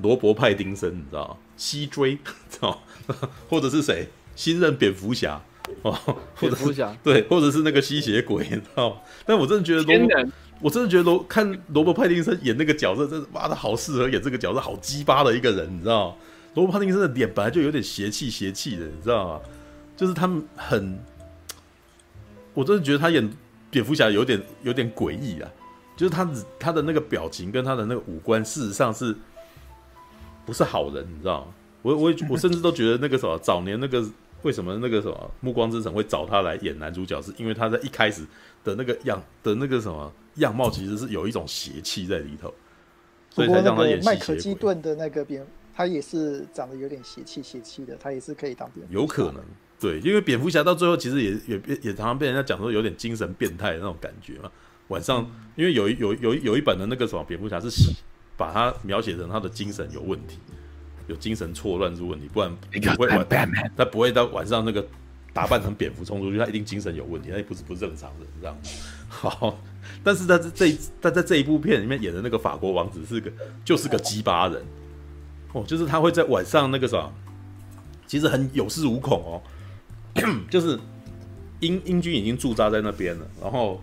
[0.00, 1.36] 罗伯派丁森，你知道吗？
[1.58, 2.14] 西追，
[2.48, 2.82] 知道
[3.50, 4.08] 或者是谁？
[4.34, 5.38] 新任蝙蝠侠
[5.82, 5.92] 哦，
[6.34, 8.96] 或者蝙蝠侠对，或者是那个吸血鬼，你知道吗？
[9.26, 10.26] 但我真的觉得罗，
[10.62, 16.16] 我真的觉得罗看罗伯派丁森演那个角色，真的妈的好适合演这个角色，好鸡巴的一个人，你知道吗？
[16.54, 19.40] 罗伯派丁森的脸本来就有点邪气邪气的，你知道吗？
[19.98, 20.98] 就是他们很，
[22.54, 23.30] 我真的觉得他演。
[23.76, 25.52] 蝙蝠侠有点有点诡异啊，
[25.94, 26.26] 就是他
[26.58, 29.14] 他的那个表情跟他的那个五官，事实上是
[30.46, 31.48] 不是好人，你知道吗？
[31.82, 34.02] 我我我甚至都觉得那个什么早年那个
[34.40, 38.26] 为什么那个什么《暮光之城》会找他来演男主角，是因为他在一开始
[38.64, 42.54] 的那个样的那个什么样貌，其实是有一种邪气在里头，
[43.28, 44.14] 所以才让他演吸血鬼。
[44.14, 48.94] 麦克基顿的那个蝙，他也是长得有点邪气邪气的，他也是可以当蝙蝠。
[48.94, 49.44] 有可能。
[49.78, 54.50] 对，因为蝙蝠侠到最后其实也也也常常被人家讲说有点精神变态的那种感觉嘛。
[54.88, 57.68] 晚上，因为有有有有一本的那个什么蝙蝠侠是
[58.36, 60.38] 把他描写成他的精神有问题，
[61.08, 62.56] 有精神错乱是问题，不然
[62.94, 63.26] 不会晚
[63.76, 64.86] 他不会到晚上那个
[65.32, 68.70] 打扮成蝙蝠冲出去，他一定精神有问题，他也不是不正常人这样子。
[69.08, 69.58] 好，
[70.04, 73.30] 但是在这这他在这一部片里面演的那个法国王子是个
[73.64, 74.64] 就是个鸡巴人
[75.52, 77.12] 哦，就是他会在晚上那个什么，
[78.06, 79.42] 其实很有恃无恐哦。
[80.50, 80.78] 就是
[81.60, 83.80] 英英军已经驻扎在那边了，然后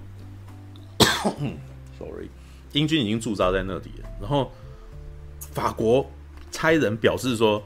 [2.00, 2.30] ，sorry，
[2.72, 4.52] 英军已经驻扎在那里了，然后
[5.40, 6.10] 法国
[6.52, 7.62] 差人表示说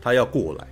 [0.00, 0.66] 他要过来，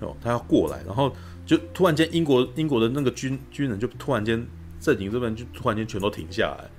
[0.00, 1.14] 哦，他要过来，然后
[1.46, 4.46] 就突然间英国英国的那个军军人就突然间
[4.80, 6.70] 阵营这边就突然间全都停下来，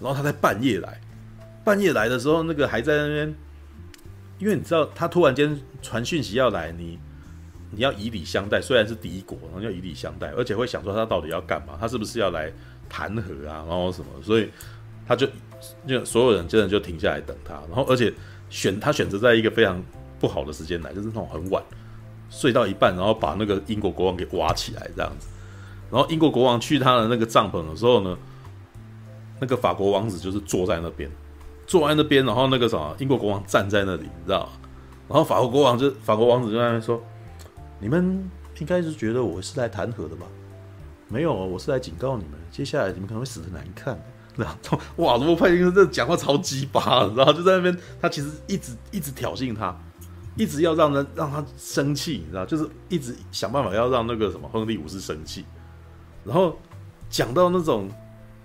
[0.00, 1.00] 然后他在半夜来，
[1.64, 3.34] 半夜来的时候那个还在那边，
[4.38, 6.98] 因为你知道他突然间传讯息要来你。
[7.70, 11.76] 你要以礼相待，虽然是敌国，然后要以礼相待，而且会想说他到底要干嘛？
[11.78, 12.50] 他是不是要来
[12.88, 13.64] 谈和啊？
[13.66, 14.06] 然后什么？
[14.22, 14.48] 所以
[15.06, 15.26] 他就
[15.86, 18.12] 就所有人真的就停下来等他，然后而且
[18.48, 19.82] 选他选择在一个非常
[20.18, 21.62] 不好的时间来，就是那种很晚，
[22.30, 25.28] 睡到一半，然后把那个英国国王给挖起来这样子。
[25.90, 28.16] 然后英国国王去他的那个帐篷的时候呢，
[29.40, 31.10] 那个法国王子就是坐在那边，
[31.66, 34.48] 坐在那边，然后那个什么英国国王站在那里，你知道吗？
[35.08, 37.02] 然后法国国王就法国王子就在那边说。
[37.80, 40.26] 你们应该是觉得我是来谈和的吧？
[41.08, 43.98] 没有，我是来警告你们，接下来你们可能会死得难看。
[44.36, 49.76] 然后，哇，罗伯派丁森这讲话超鸡巴，然后就在那边，他其实一直一直挑衅他，
[50.36, 55.44] 一直要让他让他生气，你知道，就是一直想办法要让那个什么亨利五世生气。
[56.24, 56.56] 然后
[57.08, 57.90] 讲到那种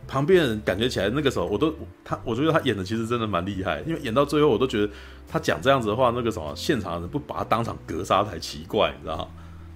[0.08, 4.92] 旁边人感觉起来，那个时候我都他，我觉得他演的其实真的蛮厉害，因为演到最后我都觉得。
[5.26, 9.28] 他讲这样子的话，那个什么现场的人不把他当场格杀才奇怪，你知道？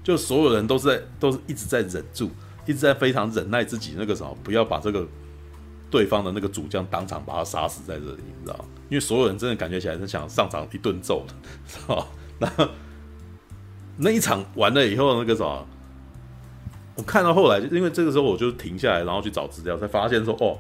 [0.04, 2.30] 就所有人都是在都是一直在忍住，
[2.66, 5.08] 一直在非常忍耐自己那个什么，不要把这个
[5.90, 8.66] 对方的那个主将当场把他杀死在这里，你知道？
[8.90, 11.34] 因为所有人真的感觉起来是想上场一顿揍的，
[11.66, 12.06] 是吧？
[12.38, 12.70] 那
[13.98, 15.68] 那一场完了以后，那个什么，
[16.98, 20.58] 我看到后来，就因为这个时候我就停下来，然后去找资料，才发现说，哦，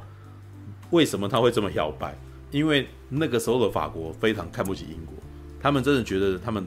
[0.92, 2.16] 为什么他会这么摇摆？
[2.52, 5.16] 因为那个时候的法国非常看不起英国，
[5.60, 6.66] 他们真的觉得他们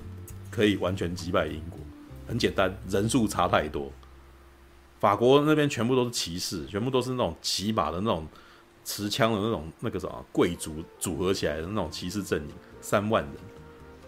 [0.50, 1.78] 可以完全击败英国。
[2.26, 3.90] 很简单，人数差太多。
[4.98, 8.26] 法国那边全部都是骑士，全部都是那种骑马的那种
[8.84, 13.32] 持枪的那种那个什么贵族组合起来的那种骑士阵营，三万人。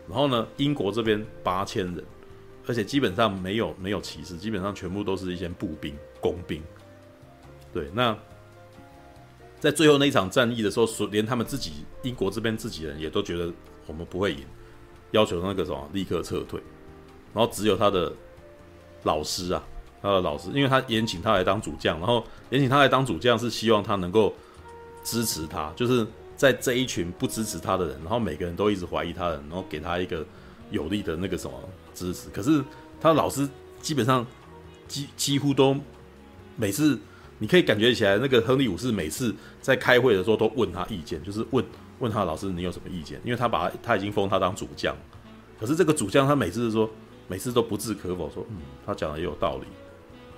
[0.09, 2.05] 然后呢，英国这边八千人，
[2.67, 6.63] 而且基本上没有没有骑士，基本上全部都是一些步兵、工兵。
[7.73, 8.17] 对，那。
[9.61, 13.49] 在最后那一场战役的时候，说连他们自己英国这边自己人也都觉得
[13.87, 14.45] 我们不会赢，
[15.13, 16.61] 要求那个什么立刻撤退，
[17.33, 18.13] 然后只有他的
[19.05, 19.63] 老师啊，
[20.03, 24.35] 他的老师，因为他延请他来当主将，然后延请他来当主将是希望他能够
[25.05, 30.27] 支持他，就是在这一群不支持他的人，然后每个人都一直怀疑他的人，然后给他一个
[30.73, 31.57] 有力的那个什么
[31.95, 32.29] 支持。
[32.31, 32.63] 可是
[33.01, 33.49] 他老师
[33.81, 34.27] 基本上
[34.89, 35.77] 几几乎都
[36.57, 36.99] 每次，
[37.39, 41.65] 你可以感觉起来，那个亨利五世每次在开会的时候都问他意见，就是问
[41.99, 43.21] 问他老师你有什么意见？
[43.25, 44.97] 因为他把他他已经封他当主将，
[45.61, 46.89] 可是这个主将他每次说
[47.29, 49.67] 每次都不置可否，说嗯，他讲的也有道理。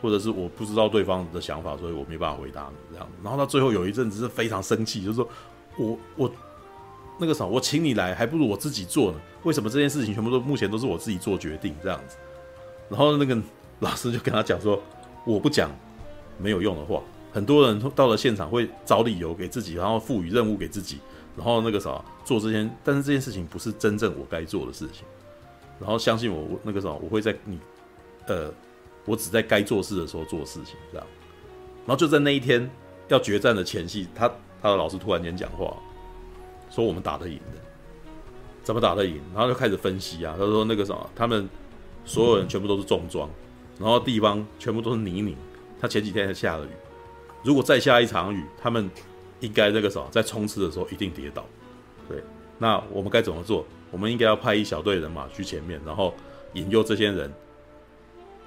[0.02, 3.08] 或者是我不知道对方的想法，所以我没办法回答你这样。
[3.22, 5.26] 然后到最后有一阵子是非常生气，就是说
[5.78, 6.30] 我我
[7.18, 9.20] 那个啥，我请你来，还不如我自己做呢。
[9.42, 12.16] 为什么这件事情全部都目前都是我自己做决定这样子？
[12.88, 13.36] 然后那个
[13.80, 14.82] 老师就跟他讲说，
[15.24, 15.70] 我不讲
[16.38, 17.02] 没有用的话。
[17.32, 20.98] 很多人到了现场会找理由给自己，然后赋予任务给自己，
[21.36, 25.04] 然后那个啥做这件，但是这件事情不是真正我该做的事情。
[25.80, 27.58] 然后相信我，我那个啥我会在你
[28.26, 28.52] 呃。
[29.06, 31.06] 我只在该做事的时候做事情，这样。
[31.84, 32.70] 然后就在那一天
[33.08, 34.26] 要决战的前夕，他
[34.62, 35.76] 他的老师突然间讲话，
[36.74, 37.58] 说我们打得赢的，
[38.62, 39.20] 怎么打得赢？
[39.32, 41.48] 然后就开始分析啊，他说那个什么，他们
[42.04, 43.28] 所有人全部都是重装，
[43.78, 45.36] 然后地方全部都是泥泞。
[45.80, 46.70] 他前几天还下了雨，
[47.44, 48.90] 如果再下一场雨，他们
[49.40, 51.44] 应该那个什么，在冲刺的时候一定跌倒。
[52.08, 52.22] 对，
[52.58, 53.64] 那我们该怎么做？
[53.90, 56.12] 我们应该要派一小队人马去前面，然后
[56.54, 57.32] 引诱这些人。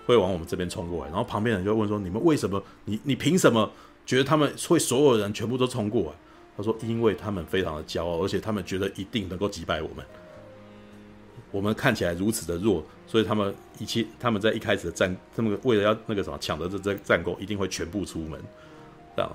[0.05, 2.63] 会往我们这边冲过来，然后旁边人就问说：“你们为什么？
[2.85, 3.69] 你你凭什么
[4.05, 6.11] 觉得他们会所有人全部都冲过来？”
[6.57, 10.03] 他说：“因为他们非常的骄傲，而且他们觉得一定能够击败我们。
[11.51, 18.41] 我们看起来如此的弱，所以他们一切他们在一开始的战，他们为了要那个什么抢得这这战功，一定会全部出门。
[19.15, 19.31] 这样，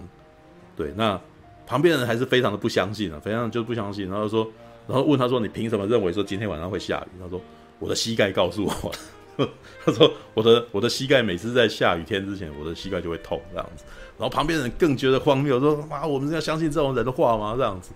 [0.76, 0.92] 对。
[0.96, 1.18] 那
[1.64, 4.10] 旁边人还是非常的不相信啊，非常就是不相信。
[4.10, 4.50] 然后说，
[4.88, 7.40] 然后问他说：‘你凭什么认为说今天晚上会下雨？’他说
[7.78, 8.92] ：‘我的膝盖告诉我。
[9.82, 13.84] ’他说：“我的我的膝盖每次在下雨天之前，我的膝盖就会痛这样子。
[14.22, 17.90] 然后旁边人更觉得荒谬，说：‘妈，我们是要相信这种人的话吗？’这样子。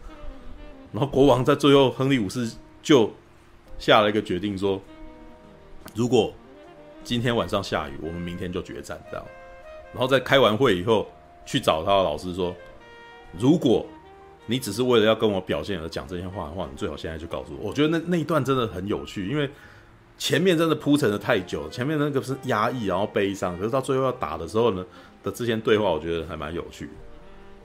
[0.90, 2.50] 然后国王在最后，亨利五世
[2.82, 3.08] 就
[3.78, 4.82] 下了一个决定，说
[5.94, 6.34] ：‘如果
[7.04, 9.24] 今天晚上下雨，我们明天就决战。’这样。
[9.92, 11.06] 然后在开完会以后，
[11.44, 12.52] 去找他的老师说
[13.38, 13.86] ：‘如果
[14.46, 19.48] 你只是为了要跟我表现而讲这些话的话，你最好现在就告诉我。’我觉得那那一段真的很有趣，因为。”
[20.18, 24.84] 前面真的铺陈的太久，前面那个是压抑，然后悲伤，可是到最后要打的时候呢
[25.22, 26.88] 的之前对话，我觉得还蛮有趣。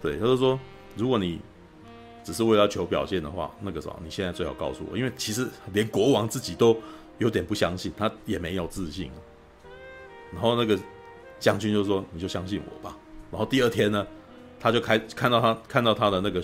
[0.01, 0.59] 对，他就说，
[0.97, 1.39] 如果你
[2.23, 6.77] 只是为了求表现的话，那个时候你现在最好告诉我，因为其实连国王自己都
[7.19, 9.09] 有点不相信，他也没有自信。
[10.33, 10.77] 然后那个
[11.39, 12.97] 将军就说：“你就相信我吧。”
[13.31, 14.05] 然后第二天呢，
[14.59, 16.43] 他就开看到他看到他的那个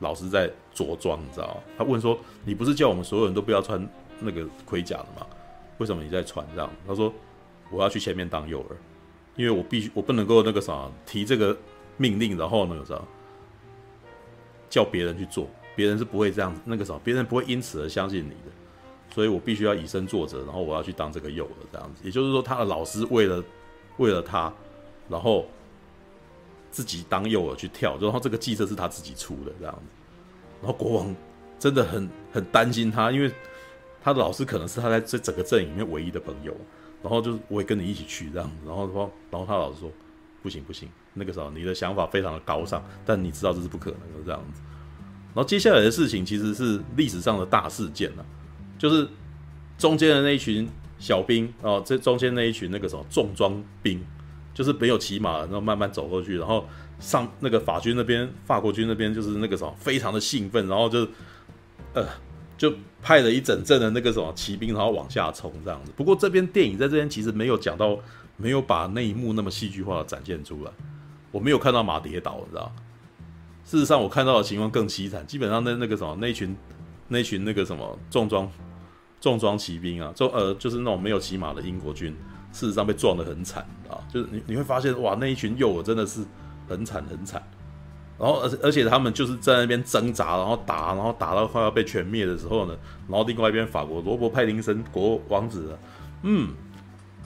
[0.00, 1.54] 老师在着装，你知道吗？
[1.78, 3.88] 他问说：“你不是叫我们所有人都不要穿
[4.20, 5.26] 那个盔甲的吗？”
[5.78, 6.70] 为什么你在传这样？
[6.86, 7.12] 他说
[7.70, 8.66] ：“我要去前面当诱饵，
[9.36, 11.56] 因为我必须，我不能够那个啥提这个
[11.96, 13.00] 命令，然后那个啥
[14.70, 18.52] 叫别人去做，别人是不会这样子那个啥，别人不会因此而相信你的，
[19.12, 22.02] 所以我必须要以身作则，然后我要去当这个诱饵这样子。
[22.04, 23.42] 也就是说，他的老师为了
[23.96, 24.52] 为了他，
[25.08, 25.46] 然后
[26.70, 29.82] 自己当诱饵去跳，然后这个计策是他自己出的这样子。
[30.62, 31.16] 然后国王
[31.58, 33.32] 真的很很担心他，因为。
[34.04, 36.54] 他的老师可能是他在这整个阵营里面唯一的朋友，
[37.02, 39.90] 然后就是我也跟你一起去这样，然后说，然后他老师说，
[40.42, 44.60] 不行不行，那个时候你的想法非常的高尚，但你知道这是不可能的这样子。
[45.34, 48.26] 然后接下来的事情其实是历史上的大事件了，
[48.76, 49.08] 就是
[49.78, 54.04] 中间的那一群小兵哦，这中间那一群那个什么重装兵，
[54.52, 56.66] 就是没有骑马，然后慢慢走过去，然后
[57.00, 61.08] 上那个法军那边，法国军那边就是那个什么非常的兴奋，然后就
[61.94, 62.06] 呃。
[62.56, 65.92] 就派了一整阵的那个什么骑兵，然后往下冲这样子。
[65.96, 67.98] 不过这边电影在这边其实没有讲到，
[68.36, 70.70] 没有把那一幕那么戏剧化的展现出来。
[71.30, 72.72] 我没有看到马跌倒，你知道？
[73.64, 75.26] 事实上，我看到的情况更凄惨。
[75.26, 76.54] 基本上那那个什么那群
[77.08, 78.50] 那群那个什么重装
[79.20, 82.14] 重装骑兵啊，重呃就是那种没有骑马的英国军，
[82.52, 83.98] 事实上被撞得很惨啊。
[84.12, 86.24] 就是你你会发现哇，那一群诱饵真的是
[86.68, 87.42] 很惨很惨。
[88.16, 92.76] 然后，而而且他们就是在那边挣扎，然后打，然后打到快要被全灭的时候呢，
[93.08, 95.76] 然后另外一边法国罗伯派丁森国王子，
[96.22, 96.54] 嗯，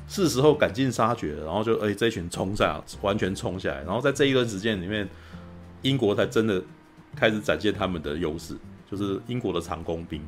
[0.08, 5.06] 是时候赶尽杀绝，然后就哎这群冲下，完全冲下来，然后在这一段时间里面，
[5.82, 6.62] 英国才真的
[7.14, 8.56] 开始展现他们的优势，
[8.90, 10.20] 就是英国的长弓兵，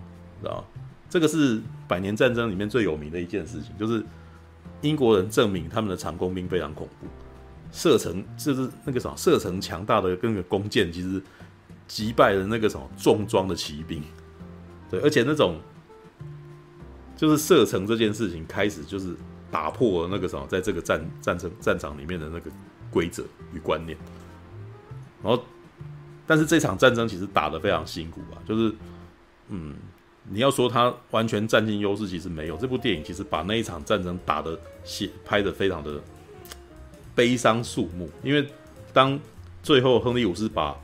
[0.43, 0.65] 知道吗？
[1.09, 4.05] 这个是百年战争里面最有名的一件事情，就是
[4.83, 7.07] 英国人证明他们的长弓兵非常恐怖。
[7.73, 11.23] 射程就是那个什么，射程强大的跟个弓箭，其实
[11.87, 14.03] 击败了那个什么重装的骑兵。
[14.91, 15.61] 对，而且那种
[17.17, 19.15] 就是射程这件事情开始就是
[19.51, 22.51] 打破了那个什么，在这个战战争战场里面的那个
[22.91, 23.97] 规则与观念。
[25.23, 25.43] 然后
[26.27, 28.75] 但是这场战争其实打得非常辛苦啊，就是
[29.49, 29.77] 嗯，
[30.29, 32.57] 你要说他完全占尽优势，其实没有。
[32.57, 36.01] 这部电影其实把那一场战争打得写拍得非常的
[37.15, 38.47] 悲伤肃穆，因为
[38.93, 39.19] 当
[39.63, 40.77] 最后亨利五世把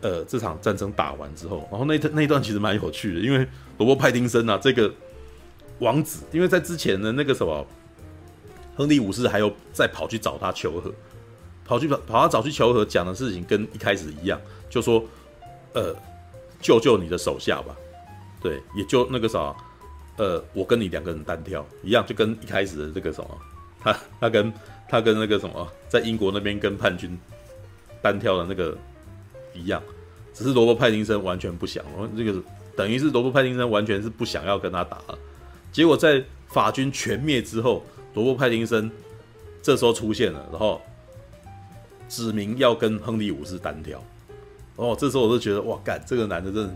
[0.00, 3.46] 呃这场战争打完之后，然后那那一段其实蛮有趣的，因为
[3.78, 4.92] 罗伯派丁森啊这个
[5.78, 7.66] 王子，因为在之前的那个什么。
[8.74, 10.90] 亨利五世还有再跑去找他求和，
[11.62, 14.40] 跑去跑跑他找去求和，讲的事情跟一开始一样，
[14.70, 15.04] 就说，
[15.74, 15.94] 呃，
[16.58, 17.76] 救救你的手下吧，
[18.40, 19.54] 对，也就那个啥，
[20.16, 23.38] 呃，我跟你两个人单挑一样，就跟一开始的这个什么，
[23.78, 24.50] 他他跟
[24.92, 27.18] 他跟那个什么，在英国那边跟叛军
[28.00, 28.76] 单挑的那个
[29.54, 29.82] 一样，
[30.32, 32.40] 只是罗伯派丁森完全不想，然后这个
[32.76, 35.18] 等于是罗伯派丁森完全是不想要跟他打了，
[35.72, 37.82] 结果在法军全灭之后。
[38.14, 38.90] 罗伯·派丁森
[39.62, 40.82] 这时候出现了，然后
[42.10, 44.04] 指明要跟亨利五世单挑。
[44.76, 46.74] 哦，这时候我就觉得，哇，干这个男的真的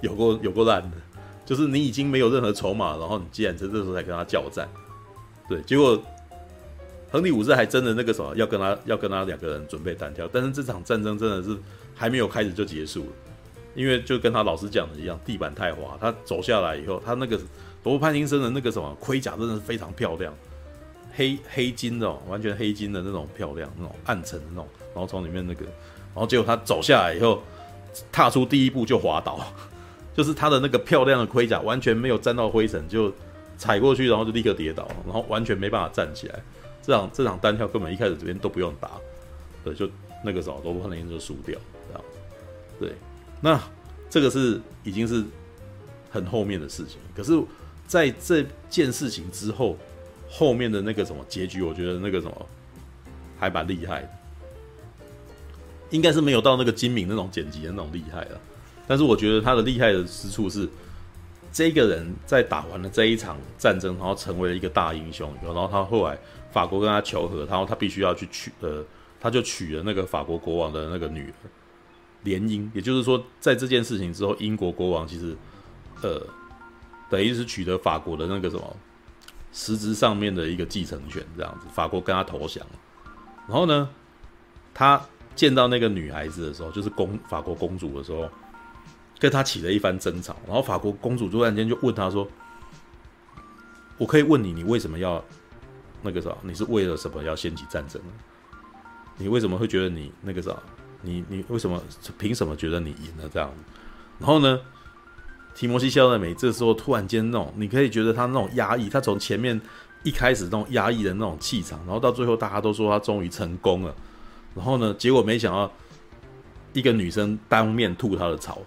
[0.00, 0.96] 有够 有够烂的，
[1.44, 4.66] 就是你已经没有任何筹码，然后你竟然在这时候才跟他叫战。
[5.46, 6.02] 对，结果
[7.14, 11.56] 亨利五世还真的那个什么，要跟他要跟他两个人准备单挑，但是这场战争真的是
[11.94, 13.12] 还没有开始就结束了，
[13.76, 17.36] 因为就跟他老师讲的一样，地板太滑，他走下来以后，他那个
[17.84, 20.34] 罗伯·派丁森的那个什么盔甲真的是非常漂亮。
[21.14, 27.40] 黑黑金的，完全黑金的那种漂亮，那种暗沉的那种，然后从里面那个，然后结果他走下来以后，
[28.10, 29.38] 踏出第一步就滑倒，
[30.16, 33.12] 就是他的那个漂亮的盔甲完全没有沾到灰尘，就
[33.56, 36.42] 踩过去，然后就立刻跌倒，然后完全没办法站起来。
[36.86, 38.90] 这场这场单挑根本一开始这边都不用打，
[39.64, 39.88] 对，就
[40.24, 42.04] 那个时候罗伯特林就输掉，这样，
[42.78, 42.92] 对，
[43.40, 43.60] 那
[44.10, 45.24] 这个是已经是
[46.10, 47.32] 很后面的事情，可是
[47.86, 49.76] 在这件事情之后。
[50.36, 52.46] 后面的那个什么结局，我觉得那个什么
[53.38, 54.08] 还蛮厉害的，
[55.90, 58.40] 应该是没有到那个精明那种剪辑的那种厉害了。
[58.88, 60.68] 但是我觉得他的厉害的之处是，
[61.52, 66.18] 这个人在打完了这一场战争，然后成为了一个大英雄，然后他后来
[66.54, 68.84] 法国跟他求和，然后他必须要去娶呃，
[69.20, 71.34] 他就娶了那个法国国王的那个女儿
[72.22, 75.36] 联姻，也就是说，在这件事情之后，英国国王其实
[76.02, 76.24] 呃，
[77.10, 78.76] 等于是取得法国的那个什么。
[79.56, 82.66] 实质上面的一个继承权，这样子，法国跟他投降，
[83.46, 83.88] 然后呢，
[84.74, 85.00] 他
[85.36, 88.28] 见到那个女孩子的时候，就是公法国公主的时候，
[89.20, 92.26] 跟他起了一番争吵，然后法国公主突然间就问他说
[93.96, 95.24] ：“我可以问你，你为什么要
[96.04, 96.30] 那个啥？
[96.42, 98.12] 你是为了什么要掀起战争呢？
[99.16, 100.54] 你为什么会觉得你那个啥？
[101.02, 101.82] 你你为什么
[102.16, 103.50] 凭什么觉得你赢了这样？
[104.20, 104.60] 然后呢？”
[105.56, 109.60] 提摩西·夏勒梅这时候突然间那种，你可以觉得他那种压抑，他从前面
[110.02, 113.94] 一开始那种压抑的那种气场，然后到最后大家都说他终于成功了，
[114.52, 115.70] 然后呢，结果没想到
[116.72, 118.58] 一个女生当面吐他的槽，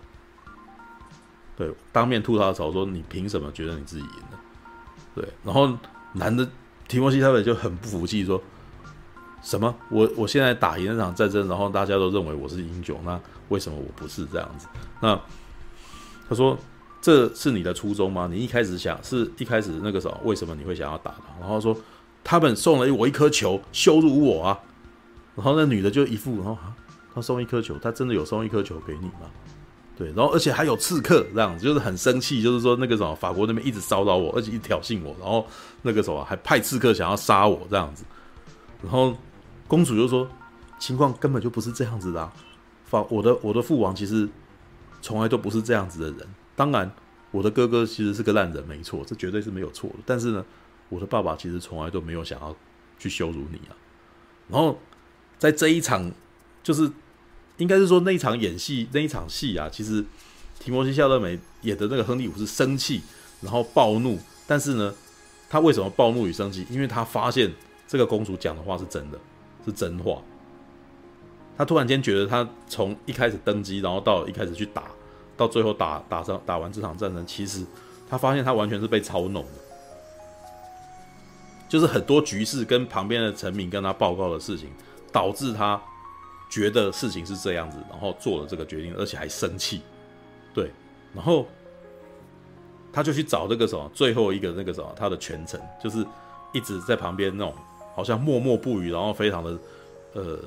[1.57, 4.39] 对，当面吐他的槽，说你凭什么觉得你自己赢了？
[5.13, 5.77] 对，然后
[6.13, 6.49] 男的
[6.87, 8.41] 提摩西·他们就很不服气，说
[9.41, 13.19] 什么我我现在打赢那场战争，然后大家都认为我是英雄，那
[13.49, 14.67] 为什么我不是这样子？
[15.01, 15.19] 那
[16.29, 16.57] 他说。
[16.99, 18.27] 这是你的初衷吗？
[18.29, 21.39] 你一开始想是一开始那个时候，为什么你会想要打他？
[21.39, 21.77] 然后说
[22.23, 24.59] 他们送了我一颗球，羞辱我啊！
[25.35, 26.75] 然后那女的就一副，然后啊，
[27.13, 29.29] 他送一颗球，他真的有送一颗球给你吗？
[29.97, 35.45] 对，然后而且还有刺客这样子，就是很生气，就是说那个什么法国那边一直骚扰我，而且一挑衅我，然后
[35.81, 38.03] 那个什么还派刺客想要杀我这样子。
[38.83, 39.17] 然后
[39.67, 40.29] 公主就说
[40.77, 42.31] 情况根本就不是这样子的啊，
[42.85, 44.29] 法我的我的父王其实
[45.01, 46.27] 从来都不是这样子的人。
[46.55, 46.91] 当然，
[47.31, 49.95] 我的哥哥其实是个烂人，没错，这绝对是没有错的。
[50.05, 50.45] 但是呢，
[50.89, 52.55] 我的爸爸其实从来都没有想要
[52.99, 53.73] 去羞辱你啊。
[54.47, 54.79] 然后，
[55.37, 56.11] 在这一场，
[56.61, 56.89] 就是
[57.57, 60.03] 应该是说那一场演戏那一场戏啊，其实
[60.59, 63.01] 提摩西·夏勒梅演的那个亨利五世生气，
[63.41, 64.17] 然后暴怒。
[64.45, 64.93] 但是呢，
[65.49, 66.65] 他为什么暴怒与生气？
[66.69, 67.51] 因为他发现
[67.87, 69.19] 这个公主讲的话是真的，
[69.65, 70.21] 是真话。
[71.57, 74.83] 他突然间觉得，他从一开始登基，然后到一开始去打。
[75.35, 77.63] 到最后打打上打完这场战争，其实
[78.09, 79.51] 他发现他完全是被操弄的，
[81.69, 84.67] 就是很多局势跟旁边的臣民跟他报告的事情，
[85.11, 85.79] 导致他
[86.49, 89.81] 觉得事情是这样子，然后做了这个决定，而且还生气，
[90.53, 90.71] 对，
[91.13, 91.47] 然后
[92.91, 96.05] 他就去找那个什么最后一个那个什么他的权臣，就是
[96.53, 97.53] 一直在旁边那种
[97.95, 99.57] 好像默默不语，然后非常的
[100.13, 100.39] 呃，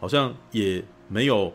[0.00, 1.52] 好像也没有。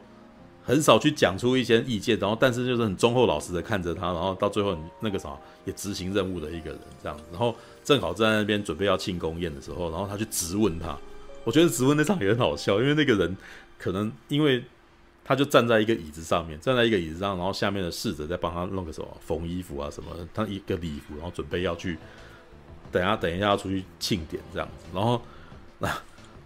[0.63, 10.95] 很少去讲出一些意见，然后但是就是很忠厚老实的看着他，然后到最后那个啥也执行任务的一个人这样，然后正好在那边准备要庆功宴的时候，然后他去质问他，
[11.43, 13.35] 我觉得质问那场也很好笑，因为那个人
[13.81, 14.63] 可能因为
[15.25, 21.97] 他就站在一个椅子上面，站在一个椅子上，然后下面的侍者在帮他弄个什么缝衣服啊什么的，他一个礼服，然后准备要去
[22.91, 25.19] 等下等一下要出去庆典这样子，然后
[25.79, 25.91] 那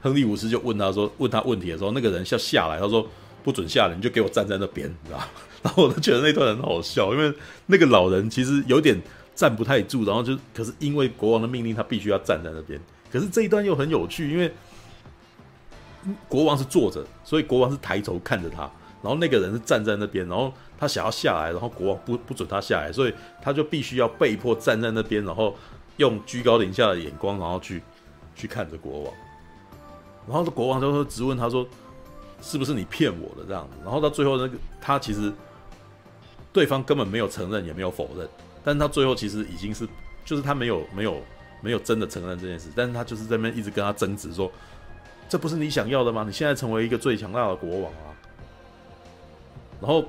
[0.01, 3.05] 亨利五世就问他说，问他问题的时候，那个人要下来，他说
[3.43, 5.19] 不准下来，你就给我站在那边，你知道？
[5.63, 7.33] 然后我都觉得那段很好笑，因为
[7.65, 8.95] 那个老人其实有点
[9.33, 12.79] 站不太住，然后就可是因为国王的命令，他必须要站在那边。
[13.11, 14.53] 可是这一段又很有趣，因为
[16.27, 18.61] 国王是坐着，所以国王是抬头看着他，
[19.01, 25.55] 然后那个人是站在那边，然后他想要下来，然后国王不不准他下来，所以他就必须要被迫站在那边，然后
[25.97, 27.81] 用居高临下的眼光，然后去
[28.35, 29.13] 去看着国王。
[30.27, 31.67] 然后国王就会质问他说
[32.41, 35.31] ：“是不是你骗我的这样子？”然后到最后那个他其实。
[36.53, 38.25] 对方根本没有承认，也没有否认，
[38.63, 39.85] 但是他最后其实已经是，
[40.23, 41.21] 就是他没有没有
[41.59, 44.49] 没有真的承认这件事，但是他就是在那边一直跟他争执说，
[45.27, 46.23] 这不是你想要的吗？
[46.25, 48.13] 你现在成为一个最强大的国王啊！
[49.81, 50.05] 然后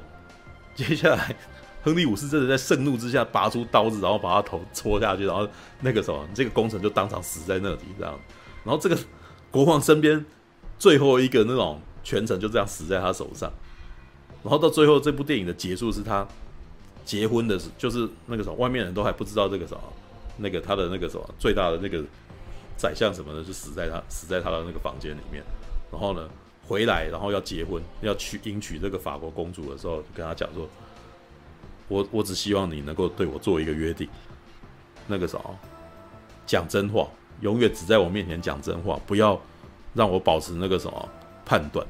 [0.74, 1.34] 接下来，
[1.82, 5.48] 亨利五世真的在盛怒之下拔出刀子，然后把他头戳下去，然后
[5.80, 8.18] 那个时候这个功臣就当场死在那里，这样。
[8.64, 8.98] 然后这个
[9.50, 10.24] 国王身边
[10.78, 13.52] 最后一个那种权臣就这样死在他手上。
[14.42, 16.26] 然后到最后，这部电影的结束是他
[17.04, 19.80] 结婚的时，就是那个什么，外面人都还不知道这个什么，
[20.36, 22.04] 那个他的那个什么最大的那个
[22.76, 25.42] 宰相什么的，就死在他死在他的那个房间里面。
[25.90, 26.28] 然后呢，
[26.66, 30.68] 回来然后要结婚，要娶迎娶这个法国公主的时候，就跟他讲说
[31.88, 34.08] ：“我我只希望你能够对我做一个约定，
[35.06, 35.58] 那个什么，
[36.46, 37.08] 讲真话，
[37.40, 39.40] 永远只在我面前讲真话，不要
[39.94, 41.08] 让我保持那个什么
[41.44, 41.86] 判断。”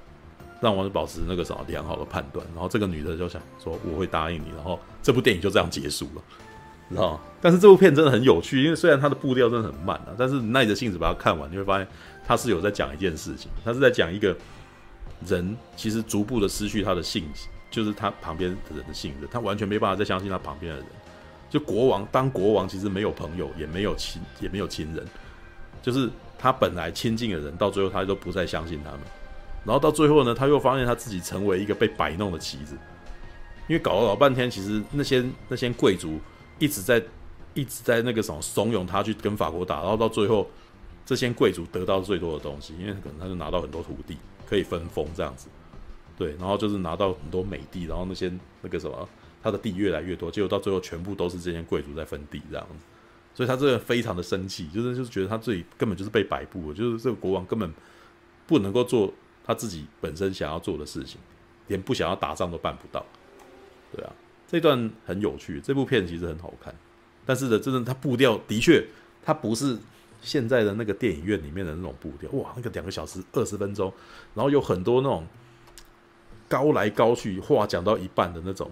[0.59, 6.22] 让我保持那个什么良好的判断，然后这个女的就想说我会答应你，然后这部电影就这样结束了，
[6.95, 7.20] 知道？
[7.41, 11.87] 但是这部片真的很有趣，因为虽然它的步调真的很慢啊，但是耐着性子把它看完，你会发现
[12.26, 14.37] 它是有在讲一件事情，它是在讲一个
[15.26, 20.87] 人其实逐步的失去他的信心，就是他旁边的人的信任，他完全没办法再相信他旁边的人。
[21.49, 25.05] 就国王当国王其实没有朋友，也没有亲，也没有亲人，
[25.80, 29.01] 就是他本来亲近的人，到最后他都不再相信他们。
[29.64, 32.76] 然后到最后呢，他又发现他自己成为一个被摆弄的棋子，
[33.68, 36.20] 因为搞了老半天，其实那些那些贵族
[36.59, 37.02] 一直在
[37.54, 40.48] 一直在那个什么怂恿他去跟法国打，然后到最后
[41.04, 45.48] 这些贵族得到最多的东西，因为可能他就拿到很多土地可以分封这样子，
[46.16, 48.32] 对，然后就是拿到很多美地，然后那些
[48.62, 49.09] 那个什么
[49.42, 52.84] 他的地越来越多，结果到最后全部都是这些贵族在分地这样子，
[53.34, 57.72] 所以他这个非常的生气，就是就是觉得他自己根本就是被摆布了，就是这个国王根本
[58.46, 59.12] 不能够做。
[59.48, 61.20] 他自己本身想要做的事情，
[61.68, 63.07] 连不想要打仗都办不到，
[63.94, 64.12] 对啊，
[64.47, 65.61] 这段很有趣。
[65.61, 66.74] 这部片其实很好看，
[67.24, 68.86] 但是呢，真的，它步调的确，
[69.22, 69.76] 它不是
[70.20, 72.30] 现在的那个电影院里面的那种步调。
[72.30, 73.92] 哇，那个两个小时二十分钟，
[74.34, 75.26] 然后有很多那种
[76.49, 78.70] 高来高去，话讲到一半的那种，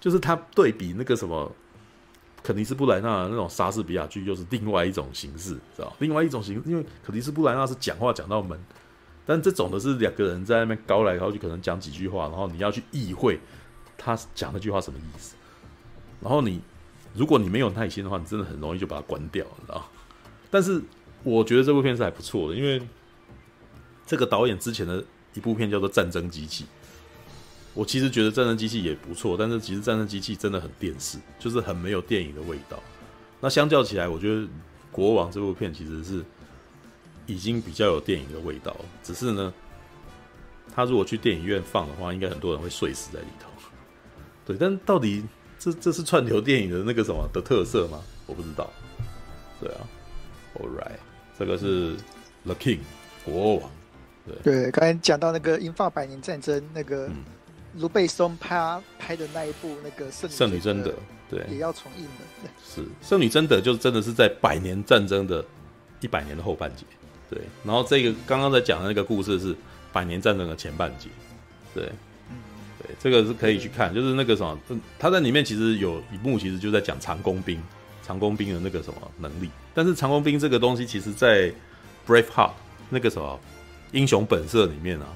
[0.00, 1.50] 就是它对比那个什么
[2.42, 5.92] 肯尼斯布莱纳那种莎士比亚剧，又是另外一种形式，知道？
[5.98, 8.58] 另外一种形，因为肯尼斯布莱纳是讲话讲到门。
[9.26, 13.38] 但这种的是两个人在那边高来高去，可能讲几句话，然后你要去意会
[13.98, 15.34] 他讲那句话什么意思。
[16.22, 16.62] 然后你
[17.12, 19.86] 如果你没有耐心的话，你真的很容易就把它关掉，你知道？
[20.50, 20.80] 但是
[21.22, 22.80] 我觉得这部片是还不错的，因为
[24.06, 26.64] 这个导演之前的一部片叫做《战争机器》，
[27.74, 32.82] 我其实觉得《战争机器》也不错，但是其实《战争机器》真的很电视，就是很没有电影的味道。
[33.40, 34.40] 那相较起来，我觉得
[34.90, 36.24] 《国王》这部片其实是。
[37.30, 39.52] 已经比较有电影的味道，只是呢，
[40.74, 43.47] 他如果去电影院放的话，应该很多人会睡死在里头。
[44.48, 45.22] 对，但到底
[45.58, 48.00] 这这是串流电影的那个什么的特色吗？
[48.24, 48.70] 我不知道。
[49.60, 49.80] 对啊
[50.54, 50.96] ，All right，
[51.38, 51.94] 这个是
[52.44, 52.78] The King
[53.26, 53.70] 国王。
[54.26, 57.10] 对对，刚才讲到那个英法百年战争，那个
[57.76, 60.94] 卢贝松拍拍的那一部那个圣圣女贞德，
[61.28, 62.50] 对，也要重映的。
[62.66, 65.44] 是圣女贞德，就是真的是在百年战争的
[66.00, 66.84] 一百年的后半节。
[67.28, 69.54] 对，然后这个刚刚在讲的那个故事是
[69.92, 71.10] 百年战争的前半节，
[71.74, 71.90] 对，
[72.98, 74.58] 这个是可以去看，就是那个什么，
[74.98, 77.62] 他在里面其实有一幕，其实就在讲长弓兵，
[78.02, 79.50] 长弓兵的那个什么能力。
[79.74, 81.52] 但是长弓兵这个东西，其实在
[82.06, 82.50] Braveheart
[82.88, 83.38] 那个什么
[83.92, 85.06] 英雄本色里面啊，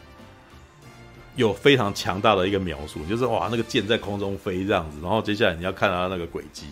[1.36, 6.66] 有非常强大的一个描述，就是哇，那个箭在空中飞这样子，然后接下来你要看他那个轨迹，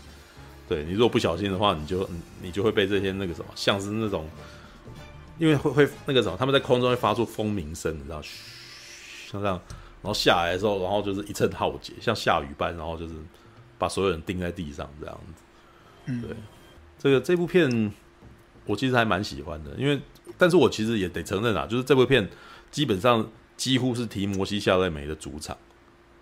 [0.68, 2.08] 对，你如果不小心的话，你就
[2.42, 4.28] 你就会被这些那个什么，像是那种。
[5.38, 8.28] 因为会会那个什么，他们在空中会发出蜂鸣声，你知道，嘘，
[9.32, 9.58] 像这样，
[10.02, 13.14] 然后下来的时候，然后就是一阵浩劫，像下雨般，然后就是
[13.78, 15.42] 把所有人钉在地上这样子。
[16.06, 16.30] 嗯，对，
[16.98, 17.92] 这个这部片
[18.64, 20.00] 我其实还蛮喜欢的，因为
[20.38, 22.28] 但是我其实也得承认啊，就是这部片
[22.70, 25.56] 基本上几乎是提摩西·夏勒梅的主场。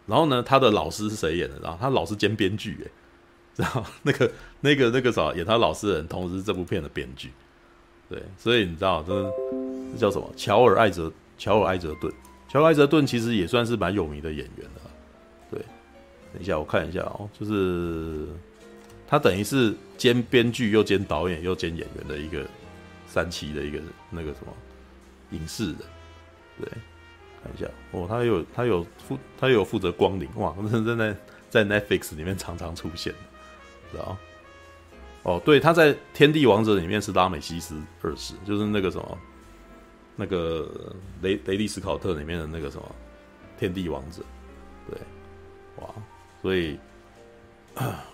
[0.07, 1.61] 然后呢，他的老师是谁演的？
[1.63, 2.91] 然后他老师兼编剧，哎，
[3.57, 7.31] 然后那个那个那个啥演他老师的人，同时是这部片的编剧。
[8.09, 9.31] 对，所以你知道这
[9.93, 10.29] 这叫什么？
[10.35, 12.13] 乔尔·艾泽乔尔·艾泽顿。
[12.49, 14.91] 乔尔·艾泽顿其实也算是蛮有名的演员了。
[15.51, 15.61] 对，
[16.33, 18.27] 等一下我看一下哦，就是
[19.07, 22.45] 他等于是兼编剧又兼导演又兼演员的一个。
[23.11, 23.81] 三期的一个
[24.11, 24.53] 那个什么
[25.31, 25.79] 影视的，
[26.61, 26.69] 对，
[27.43, 30.95] 看一下哦，他有他有负他有负责光临哇， 真的
[31.49, 33.15] 在在 Netflix 里面常常出现，
[33.91, 34.15] 知道
[35.23, 39.19] 哦，对，他在《天地王者》里面是拉美西斯二世，就是那个什么
[40.19, 40.69] 那个
[41.23, 42.85] 雷雷利斯考特里面的那个什么
[43.59, 44.21] 天地王者，
[44.91, 44.99] 对，
[45.77, 45.89] 哇，
[46.43, 46.79] 所以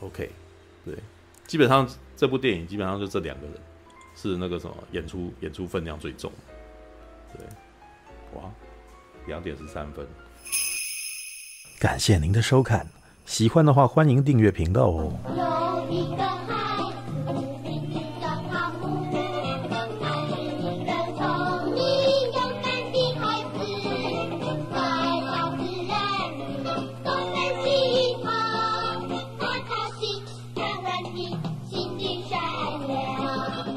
[0.00, 0.30] OK，
[0.84, 0.94] 对，
[1.48, 3.56] 基本上这部电影基本上就这两个人。
[4.16, 6.30] 是那个什么演出演出分量最重，
[7.32, 7.44] 对，
[8.34, 8.48] 哇，
[9.26, 10.06] 两点十三分。
[11.80, 12.86] 感谢您的收看，
[13.26, 16.53] 喜欢的话欢迎订阅频道哦。